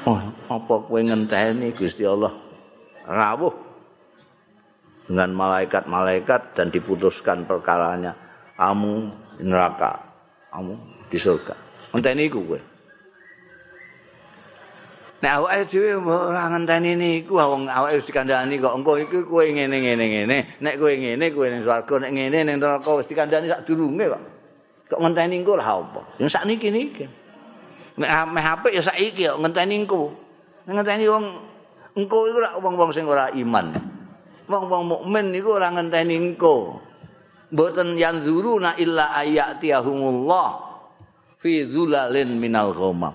Oh 0.04 0.20
apa 0.52 0.74
kowe 0.84 1.00
ngenteni 1.00 1.72
Gusti 1.72 2.04
Allah? 2.04 2.32
Rawuh 3.08 3.67
dengan 5.08 5.32
malaikat-malaikat 5.32 6.52
dan 6.52 6.68
diputuskan 6.68 7.48
perkaranya. 7.48 8.12
Kamu 8.60 9.08
neraka. 9.40 9.96
Kamu 10.52 10.74
di 11.08 11.16
surga. 11.16 11.56
Ngenteni 11.96 12.28
iku 12.28 12.44
kowe. 12.44 12.60
Nek 15.18 15.32
awake 15.34 15.66
dhewe 15.66 15.98
ora 15.98 16.46
ngenteni 16.52 16.94
niku 16.94 17.34
wong 17.40 17.66
awake 17.66 17.98
wis 17.98 18.06
dikandhani 18.06 18.60
kok. 18.60 18.76
Engko 18.76 18.92
iki 19.00 19.18
kowe 19.24 19.42
ngene 19.42 19.76
ngene 19.80 20.04
ngene. 20.04 20.38
Nek 20.60 20.74
kowe 20.76 20.92
ngene 20.92 21.24
kowe 21.32 21.46
ning 21.48 21.64
swarga. 21.64 21.94
Nek 22.04 22.12
ngene 22.12 22.38
ning 22.44 22.56
neraka 22.60 22.90
wis 23.00 23.08
dikandhani 23.08 23.48
sak 23.48 23.64
durunge 23.64 24.04
kok. 24.12 24.22
Kok 24.92 25.00
ngenteni 25.00 25.40
engko 25.40 25.56
lah 25.56 25.68
apa? 25.80 26.00
Yang 26.20 26.36
sakniki 26.36 26.68
niki. 26.68 27.04
Nek 27.98 28.10
ameh 28.12 28.44
apik 28.44 28.72
ya 28.76 28.82
saiki 28.84 29.26
kok 29.32 29.40
ngenteni 29.40 29.74
engko. 29.80 30.12
Ngenteni 30.68 31.04
wong 31.08 31.24
engko 31.96 32.18
iku 32.28 32.38
wong-wong 32.60 32.90
sing 32.92 33.08
ora 33.08 33.32
iman 33.32 33.97
wong-wong 34.48 34.84
mukmin 34.88 35.30
niku 35.30 35.54
ora 35.60 35.68
ngenteni 35.70 36.16
engko. 36.16 36.80
Mboten 37.52 37.96
yanzuruna 37.96 38.76
illa 38.80 39.12
ayatiyahumullah 39.16 40.48
fi 41.40 41.68
zulalin 41.68 42.36
minal 42.36 42.72
ghamam. 42.72 43.14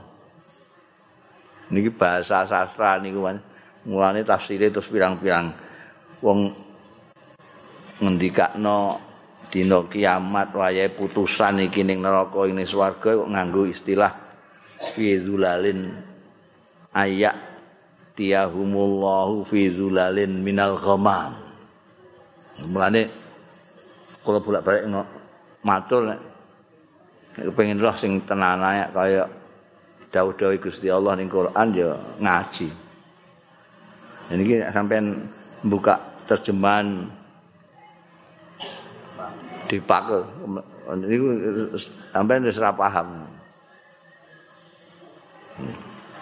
Niki 1.73 1.89
bahasa 1.93 2.45
sastra 2.45 3.01
niku 3.01 3.25
mulane 3.89 4.23
tafsire 4.23 4.71
terus 4.71 4.87
pirang-pirang 4.87 5.51
wong 6.23 6.55
ngendikakno 7.99 8.97
dina 9.53 9.85
kiamat 9.85 10.49
wayahe 10.55 10.89
putusan 10.89 11.61
iki 11.67 11.85
ning 11.85 12.01
neraka 12.01 12.47
ing 12.49 12.57
swarga 12.65 13.21
kok 13.21 13.29
nganggo 13.29 13.69
istilah 13.69 14.09
fi 14.97 15.19
zulalin 15.21 15.93
ayat 16.89 17.52
ya'tiyahumullahu 18.13 19.41
fi 19.49 19.73
zulalin 19.73 20.45
minal 20.45 20.77
ghamam. 20.77 21.33
Mulane 22.69 23.09
kula 24.21 24.37
bolak-balik 24.37 24.85
matur 25.65 26.13
nek 26.13 26.21
kepengin 27.33 27.81
roh 27.81 27.97
sing 27.97 28.21
tenan 28.21 28.61
ae 28.61 28.85
kaya 28.93 29.25
dawuh-dawuh 30.13 30.61
Gusti 30.61 30.93
Allah 30.93 31.17
ning 31.17 31.25
Quran 31.25 31.67
ya 31.73 31.97
ngaji. 32.21 32.69
Dan 34.29 34.37
ini 34.45 34.61
sampean 34.69 35.27
buka 35.65 35.97
terjemahan 36.29 37.09
dipakai 39.65 40.21
ini 41.01 41.17
sampai 42.13 42.45
wis 42.45 42.61
paham. 42.61 43.25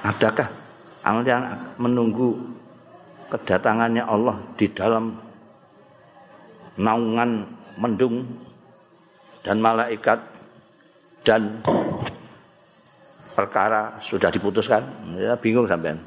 Adakah 0.02 0.61
Amalnya 1.02 1.58
menunggu 1.82 2.38
kedatangannya 3.34 4.06
Allah 4.06 4.38
di 4.54 4.70
dalam 4.70 5.18
naungan 6.78 7.42
mendung 7.82 8.22
dan 9.42 9.58
malaikat 9.58 10.22
dan 11.26 11.58
perkara 13.34 13.98
sudah 14.06 14.30
diputuskan. 14.30 14.86
Ya 15.18 15.34
bingung 15.34 15.66
sampean. 15.66 15.98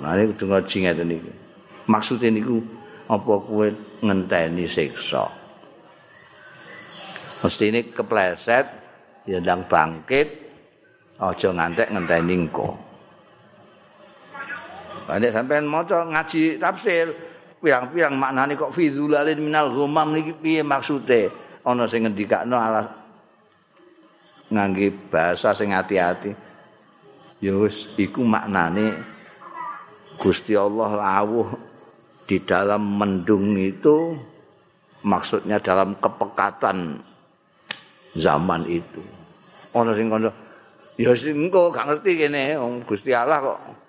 Nah 0.00 0.16
ini 0.16 0.32
kudu 0.32 0.48
ngaji 0.48 0.76
ngeten 0.88 1.12
iki. 1.12 1.32
Maksud 1.84 2.24
niku 2.24 2.64
apa 3.12 3.32
kowe 3.44 3.68
ngenteni 4.00 4.64
siksa? 4.64 5.28
Mesti 7.44 7.64
ini 7.68 7.80
kepleset 7.92 8.64
ya 9.28 9.36
ndang 9.36 9.68
bangkit 9.68 10.28
aja 11.20 11.48
ngantek 11.52 11.92
ngenteni 11.92 12.34
engko 12.40 12.83
Nek 15.04 15.32
sampean 15.36 15.68
maca 15.68 16.00
ngaji 16.08 16.56
tafsir, 16.56 17.12
pirang-pirang 17.60 18.16
maknane 18.16 18.56
kok 18.56 18.72
fidzulalin 18.72 19.36
minal 19.36 19.68
ghumam 19.68 20.16
niki 20.16 20.32
piye 20.32 20.64
maksude? 20.64 21.28
Ana 21.64 21.84
sing 21.88 22.08
ngendikakno 22.08 22.56
alas 22.56 22.88
ngangge 24.48 24.92
bahasa 25.12 25.52
sing 25.52 25.76
ati-ati. 25.76 26.32
Ya 27.44 27.52
wis 27.60 27.92
iku 28.00 28.24
maknane 28.24 28.96
Gusti 30.16 30.56
Allah 30.56 30.96
lawuh 30.96 31.52
di 32.24 32.40
dalam 32.40 32.96
mendung 32.96 33.60
itu 33.60 34.16
maksudnya 35.04 35.60
dalam 35.60 36.00
kepekatan 36.00 36.96
zaman 38.16 38.64
itu. 38.72 39.04
Ana 39.76 39.92
sing 39.92 40.08
kono 40.08 40.32
ya 40.96 41.12
sing 41.12 41.36
engko 41.48 41.68
gak 41.68 41.92
ngerti 41.92 42.24
kene 42.24 42.56
Gusti 42.88 43.12
Allah 43.12 43.52
kok 43.52 43.83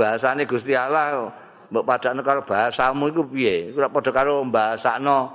bahasane 0.00 0.48
Gusti 0.48 0.72
Allah 0.72 1.28
mbok 1.68 1.84
padakno 1.84 2.24
karo 2.24 2.40
bahasamu 2.48 3.12
iku 3.12 3.22
piye? 3.28 3.68
Ora 3.76 3.92
padha 3.92 4.08
karo 4.08 4.40
bahasano 4.48 5.28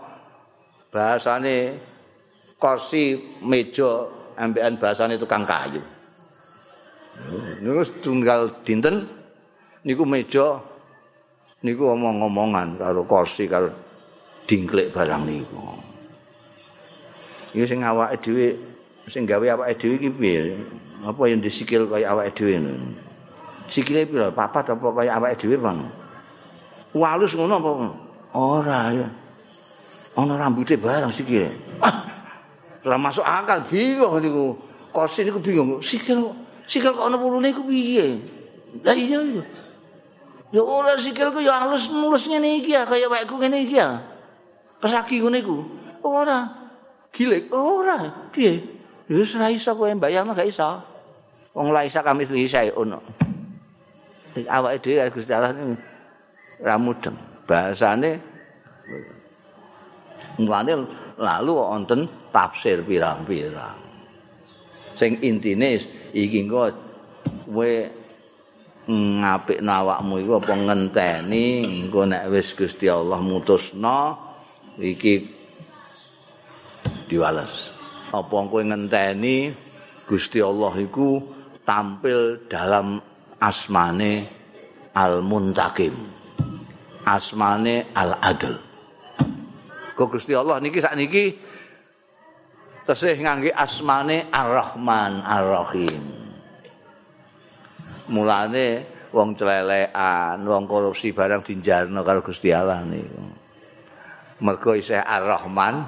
bahasane 0.89 1.78
kursi 2.57 3.22
meja 3.45 4.09
ambekan 4.34 4.82
bahasane 4.82 5.22
tukang 5.22 5.45
kayu. 5.45 5.86
Niku 7.61 7.86
tunggal 8.01 8.66
dinten 8.66 9.05
niku 9.86 10.01
meja 10.03 10.57
niku 11.61 11.93
omong-omongan 11.93 12.82
karo 12.82 13.05
kursi 13.05 13.45
karo 13.45 13.70
dingklek 14.49 14.89
barang 14.89 15.30
niku. 15.30 15.61
Iki 17.53 17.70
sing 17.70 17.80
awake 17.86 18.18
dhewe 18.20 18.47
sing 19.07 19.30
gawe 19.30 19.45
awake 19.45 19.78
dhewe 19.78 19.93
iki 20.01 20.09
piye? 20.09 20.57
Apa 21.05 21.30
yang 21.30 21.38
disikil 21.39 21.86
kaya 21.86 22.11
awake 22.11 22.34
dhewe 22.34 22.59
niku? 22.59 23.05
Sikile 23.70 24.05
pira? 24.05 24.30
Papat 24.30 24.78
apa 24.78 24.88
kaya 24.93 25.18
awake 25.18 25.41
dhewe, 25.41 25.57
Bang? 25.57 25.86
Walus 26.95 27.36
ngono 27.36 27.59
apa? 27.59 27.70
Ora 28.36 28.80
ya. 28.95 29.07
Ana 30.16 30.39
rambuté 30.39 30.80
barang 30.80 31.11
sikile. 31.11 31.51
Ah, 31.84 32.07
ora 32.88 32.95
masuk 32.95 33.26
akal 33.28 33.68
bingung 33.68 34.16
niku. 34.24 34.55
Kursi 34.95 35.28
niku 35.28 35.43
bingung. 35.43 35.84
Sikil 35.84 36.32
sikil 36.63 36.95
kok 36.95 37.11
ana 37.11 37.20
pulune 37.20 37.51
iku 37.51 37.68
piye? 37.68 38.16
Lah 38.80 38.95
iya 38.95 39.20
iya. 39.20 39.43
Ya 40.55 40.63
ora 40.63 40.95
sikilku 40.95 41.43
ya 41.43 41.68
halus 41.68 41.91
mulus 41.91 42.32
ngene 42.32 42.63
iki 42.63 42.72
ya 42.72 42.88
kaya 42.88 43.11
wekku 43.11 43.36
ngene 43.43 43.68
iki 43.68 43.76
ya. 43.76 43.99
Pesagi 44.80 45.20
ngene 45.20 45.43
iku. 45.43 45.68
Ora. 45.99 46.47
Gilek 47.11 47.51
ora. 47.51 48.32
Piye? 48.32 48.63
Wis 49.11 49.36
ora 49.36 49.51
iso 49.51 49.76
kowe 49.76 49.91
mbayang 49.91 50.32
gak 50.32 50.47
iso. 50.47 50.80
Wong 51.51 51.76
la 51.76 51.84
isa 51.84 51.99
kami 51.99 52.24
iki 52.24 52.72
ono. 52.72 53.24
Awake 54.43 54.83
dhewe 54.83 55.07
Gusti 55.15 55.31
Allah 55.31 55.55
ra 56.59 56.75
mudeng. 56.75 57.15
Bahasane 57.47 58.19
mulane 60.43 60.73
lalu 61.15 61.51
wonten 61.55 62.03
tafsir 62.36 62.83
pirang-pirang. 62.83 63.79
Sing 64.99 65.23
intine 65.23 65.79
iki 66.11 66.43
engko 66.43 66.71
kowe 67.47 67.71
ngapik 68.86 69.63
nawakmu 69.63 70.21
iku 70.21 70.43
apa 70.43 70.53
ngenteni 70.53 71.45
engko 71.63 72.03
nek 72.05 72.27
wis 72.29 72.51
Gusti 72.53 72.91
Allah 72.91 73.17
mutusno 73.23 73.99
iki 74.77 75.25
diwales 77.07 77.71
apa 78.11 78.36
kowe 78.45 78.61
ngenteni 78.61 79.49
Gusti 80.05 80.38
Allah 80.43 80.73
iku 80.77 81.17
tampil 81.65 82.45
dalam 82.45 83.01
asmane 83.41 84.13
Al-Muntakim 84.95 85.95
asmane 87.05 87.91
Al-Adl 87.95 88.55
kok 89.95 90.07
Gusti 90.11 90.36
Allah 90.36 90.59
niki 90.59 90.83
sakniki 90.83 91.25
tesih 92.86 93.17
ngangge 93.17 93.49
asmane 93.49 94.29
Ar-Rahman 94.29 95.25
Ar-Rahim. 95.25 96.03
Mulane 98.13 98.86
wong 99.09 99.33
celelekan, 99.33 100.45
wong 100.45 100.69
korupsi 100.69 101.09
barang 101.09 101.41
dinjarno 101.41 102.05
karo 102.05 102.21
Gusti 102.21 102.53
Allah 102.53 102.86
niku. 102.86 103.25
Mergo 104.45 104.77
isih 104.77 105.01
Ar-Rahman 105.01 105.81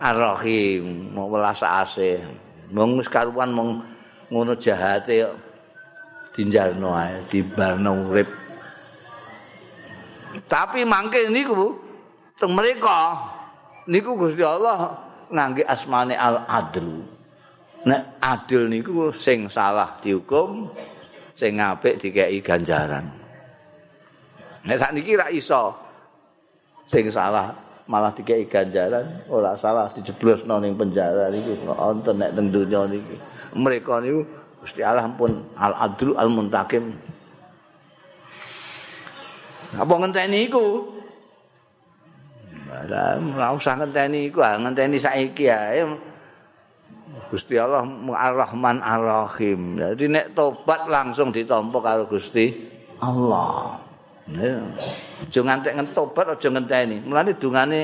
Ar-Rahim, 0.00 1.12
mau 1.12 1.28
welas 1.28 1.60
asih. 1.60 2.24
Mung 2.72 2.96
karuan 3.04 3.52
mung 3.52 3.84
ngono 4.32 4.56
jahate 4.56 5.28
dinjarno 6.38 6.94
ae, 6.94 7.26
dibarno 7.26 8.06
urip. 8.06 8.30
Tapi 10.46 10.86
mangke 10.86 11.26
niku 11.26 11.74
teng 12.38 12.54
mereka 12.54 13.18
niku 13.90 14.14
Gusti 14.14 14.46
Allah 14.46 14.94
ngangge 15.34 15.66
asmane 15.66 16.14
al 16.14 16.46
adl 16.46 17.02
nek 17.82 18.22
adil 18.22 18.70
niku 18.70 19.10
sing 19.10 19.50
salah 19.50 19.98
dihukum 19.98 20.70
sing 21.34 21.58
apik 21.58 21.98
dikeki 21.98 22.38
ganjaran. 22.38 23.10
Nek 24.62 24.78
sakniki 24.78 25.18
ra 25.18 25.26
iso 25.34 25.74
sing 26.86 27.10
salah 27.10 27.50
malah 27.90 28.14
dikeki 28.14 28.46
ganjaran 28.46 29.26
ora 29.26 29.58
salah 29.58 29.90
dijeblosno 29.90 30.62
ning 30.62 30.78
penjara 30.78 31.34
niku. 31.34 31.66
Wonten 31.66 32.14
nek 32.22 32.30
teng 32.30 32.46
donya 32.54 32.86
niki 32.86 33.16
mereka 33.58 33.98
niku 33.98 34.22
Gusti 34.68 34.84
Allah 34.84 35.08
pun 35.16 35.32
al 35.56 35.72
adl 35.72 36.12
al 36.12 36.28
muntakim 36.28 36.92
apa 39.80 39.94
ngenteni 39.96 40.44
iku 40.44 40.98
Ora 42.68 43.56
usah 43.56 43.80
ngenteni 43.80 44.28
iku, 44.28 44.44
ngenteni 44.44 45.00
saiki 45.00 45.48
ae. 45.48 45.88
Gusti 47.32 47.56
Allah 47.56 47.80
Ar-Rahman 48.12 48.84
Ar-Rahim. 48.84 49.80
Jadi 49.80 50.04
nek 50.12 50.36
tobat 50.36 50.84
langsung 50.84 51.32
ditampa 51.32 51.80
karo 51.80 52.04
Gusti 52.04 52.52
Allah. 53.00 53.72
Aja 54.28 55.40
ngantek 55.40 55.80
ngentobat 55.80 56.36
aja 56.36 56.48
ngenteni. 56.52 57.00
Mulane 57.08 57.32
dungane 57.40 57.80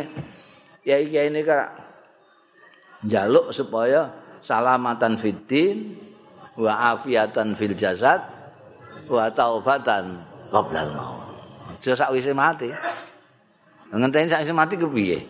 ya 0.85 1.01
iki 1.01 1.16
ini 1.16 1.41
kak 1.41 1.66
njaluk 3.09 3.53
supaya 3.53 4.12
salamatan 4.45 5.16
fiddin 5.16 5.97
wa 6.59 6.94
afiatan 6.94 7.59
fil 7.59 7.74
jasad 7.74 8.22
wa 9.11 9.26
taubatan 9.30 10.18
qabla 10.50 10.80
al-maut. 10.86 11.26
Aja 11.74 11.92
sakwise 11.92 12.32
mati. 12.32 12.70
ngenteni 13.94 14.26
sak 14.26 14.42
mati 14.50 14.74
ku 14.74 14.90
piye 14.90 15.22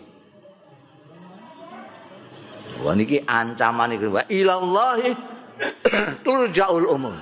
Wah 2.81 2.91
niki 2.97 3.23
ancaman 3.23 3.95
iki 3.95 4.07
wa 4.09 4.21
ilallahi 4.27 5.09
turja'ul 6.27 6.85
umur. 6.91 7.15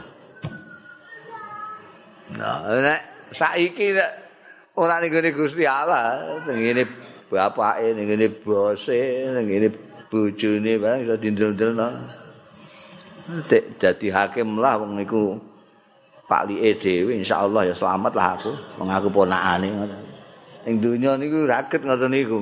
Nah, 2.34 2.66
nek 2.82 3.30
saiki 3.30 3.93
nek 3.93 4.10
ora 4.74 4.97
ngene 4.97 5.30
Gusti 5.30 5.70
Allah, 5.70 6.41
ngene 6.49 6.84
bapake, 7.30 7.93
ngene 7.93 8.28
bose, 8.41 9.30
ngene 9.30 9.70
bojone 10.10 10.72
barang 10.82 10.99
iso 11.06 11.16
dindel-dilno. 11.22 11.88
Dadi 13.80 14.11
hakim 14.11 14.59
lah 14.59 14.76
wong 14.84 14.99
niku 14.99 15.39
Pak 16.28 16.51
Li'e 16.51 16.76
dhewe 16.76 17.19
insyaallah 17.19 17.71
ya 17.71 17.76
selamat 17.76 18.11
lah 18.15 18.28
aku, 18.36 18.51
wong 18.80 18.89
aku 18.91 19.07
ponakane 19.11 19.67
ngono. 19.71 19.97
ing 20.63 20.80
dunya 20.80 21.15
niku 21.19 21.43
raket 21.43 21.84
ngoten 21.84 22.11
niku. 22.11 22.39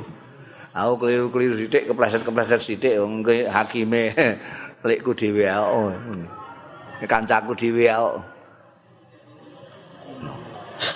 Aku 0.72 0.96
keliru-keliru 1.02 1.60
sithik 1.60 1.92
kepleset-kepleset 1.92 2.62
sithik 2.64 2.98
wong 3.02 3.26
hakime 3.50 4.14
lekku 4.88 5.14
dhewe 5.14 5.46
aku. 5.50 5.94
Kancaku 7.06 7.52
dhewe 7.58 7.86
aku. 7.90 8.14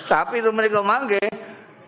Tapi 0.06 0.42
itu 0.42 0.50
mereka 0.50 0.82
mangke 0.82 1.22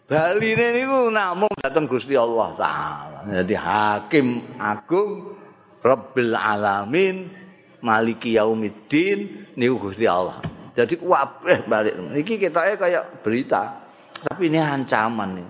baline 0.06 0.66
niku 0.74 1.10
namung 1.10 1.50
dateng 1.62 1.86
Gusti 1.86 2.14
Allah 2.14 2.50
taala. 2.54 3.18
Jadi 3.42 3.54
hakim 3.54 4.26
agung 4.58 5.38
Rabbil 5.78 6.34
alamin 6.34 7.30
Maliki 7.78 8.34
yaumiddin 8.34 9.50
niku 9.54 9.90
Gusti 9.90 10.06
Allah. 10.10 10.42
Jadi 10.78 10.94
kabeh 10.98 11.66
balik. 11.66 11.94
Iki 12.22 12.38
ketoke 12.38 12.78
kaya 12.78 13.02
berita. 13.22 13.82
Tapi 14.18 14.50
ini 14.50 14.58
ancaman 14.58 15.38
nih. 15.38 15.48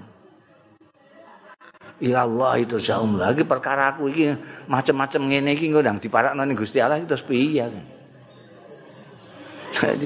Ya 1.99 2.23
Allah 2.23 2.63
itu 2.63 2.79
jauh 2.79 3.11
lagi 3.19 3.43
perkara 3.43 3.91
aku 3.91 4.07
ini 4.07 4.31
macam-macam 4.71 5.19
ngene 5.27 5.59
iki 5.59 5.67
engko 5.67 5.83
ndang 5.83 5.99
diparakno 5.99 6.47
ning 6.47 6.55
Gusti 6.55 6.79
Allah 6.79 7.03
itu 7.03 7.19
piye 7.27 7.67
kan. 7.67 7.85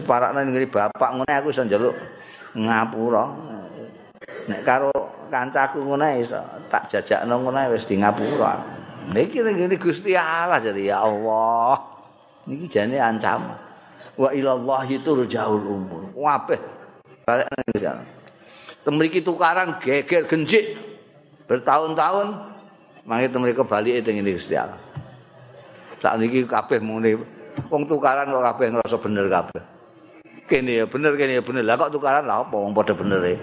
diparakno 0.01 0.41
ning 0.41 0.57
bapak 0.73 1.11
ngene 1.21 1.33
aku 1.37 1.53
iso 1.53 1.63
njaluk 1.69 1.93
ngapura. 2.57 3.29
Nek 4.49 4.61
karo 4.65 4.91
kancaku 5.29 5.85
ngene 5.85 6.25
iso 6.25 6.41
tak 6.73 6.89
jajakno 6.89 7.45
ngene 7.45 7.77
wis 7.77 7.85
di 7.85 8.01
ngapura. 8.01 8.57
Niki 9.13 9.45
ning 9.45 9.69
Gusti 9.77 10.17
Allah 10.17 10.65
jadi 10.65 10.97
ya 10.97 11.05
Allah. 11.05 11.92
Niki 12.47 12.67
jane 12.67 12.99
ancaman. 12.99 13.59
Wa 14.19 14.35
ilallahi 14.35 14.99
turja'ul 15.01 15.63
umur. 15.63 16.11
Wabeh 16.15 16.61
balik 17.23 17.47
nang 17.49 17.63
Allah. 18.03 18.07
Temriki 18.83 19.23
tukaran 19.23 19.79
geger 19.79 20.27
genjik 20.27 20.75
bertahun-tahun 21.47 22.35
mangke 23.07 23.31
temriki 23.31 23.63
bali 23.63 24.03
teng 24.03 24.19
ngene 24.19 24.35
Gusti 24.35 24.59
Allah. 24.59 24.81
Sak 26.03 26.19
niki 26.19 26.43
kabeh 26.43 26.83
muni 26.83 27.15
wong 27.71 27.87
tukaran 27.87 28.27
kok 28.27 28.43
kabeh 28.43 28.67
ngrasa 28.75 28.99
bener 28.99 29.27
kabeh. 29.31 29.63
kene 30.51 30.83
ya 30.83 30.85
bener 30.91 31.15
kene 31.15 31.39
ya 31.39 31.43
bener. 31.47 31.63
Lah 31.63 31.79
kok 31.79 31.95
tukaran 31.95 32.27
lah 32.27 32.43
apa 32.43 32.57
wong 32.59 32.75
padha 32.75 32.93
bener 32.99 33.23
e. 33.23 33.35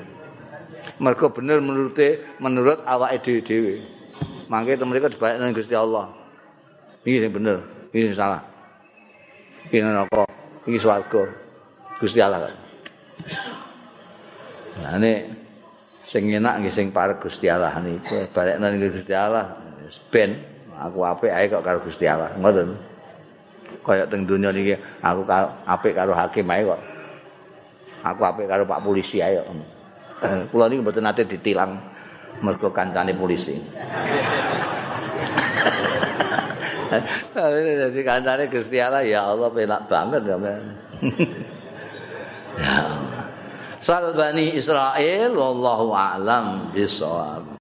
Mergo 0.99 1.31
bener 1.31 1.63
menurute 1.63 2.19
menurut 2.43 2.83
awake 2.83 3.23
dhewe-dhewe. 3.23 3.79
Mangke 4.51 4.75
to 4.75 4.83
mriko 4.83 5.07
dibalekno 5.07 5.55
Gusti 5.55 5.73
Allah. 5.77 6.11
Iki 7.07 7.17
sing 7.23 7.31
bener, 7.31 7.63
iki 7.95 8.11
sing 8.11 8.17
salah. 8.19 8.43
Iki 9.69 9.85
neraka, 9.85 10.25
iki 10.65 10.81
swarga. 10.81 11.29
Gusti 12.01 12.17
Allah. 12.17 12.49
Nah 14.81 14.97
ini 14.97 15.29
sing 16.09 16.25
enak 16.25 16.65
nggih 16.65 16.73
sing 16.73 16.89
parek 16.89 17.21
Gusti 17.21 17.45
Allah 17.45 17.77
niku 17.77 18.17
balekno 18.33 18.65
Gusti 18.89 19.13
Allah 19.13 19.53
ben 20.09 20.41
aku 20.73 21.05
apik 21.05 21.29
ae 21.29 21.45
kok 21.53 21.61
karo 21.61 21.85
Gusti 21.85 22.09
Allah. 22.09 22.33
Ngoten. 22.33 22.73
Kaya 23.85 24.09
teng 24.09 24.25
donya 24.25 24.49
niki 24.49 24.73
aku 25.05 25.21
apik 25.69 25.93
karo 25.93 26.17
hakim 26.17 26.49
ae 26.49 26.65
kok. 26.65 26.81
Aku 28.09 28.21
apik 28.25 28.49
karo 28.49 28.65
Pak 28.65 28.81
polisi 28.81 29.21
ae 29.21 29.37
kok. 29.37 29.53
Kula 30.49 30.65
niki 30.65 30.81
mboten 30.81 31.05
nate 31.05 31.29
ditilang 31.29 31.77
mergo 32.41 32.73
kancane 32.73 33.13
polisi. 33.13 33.53
Jadi 37.33 38.01
kancane 38.05 38.45
Gusti 38.49 38.77
Allah 38.81 39.01
ya 39.05 39.33
Allah 39.33 39.49
penak 39.49 39.81
banget 39.89 40.21
ya. 40.25 40.37
ya 42.59 42.73
Allah. 42.77 43.23
Sal 43.79 44.11
Bani 44.13 44.53
Israel 44.53 45.31
wallahu 45.33 45.95
a'lam 45.95 46.69
bisawab. 46.75 47.49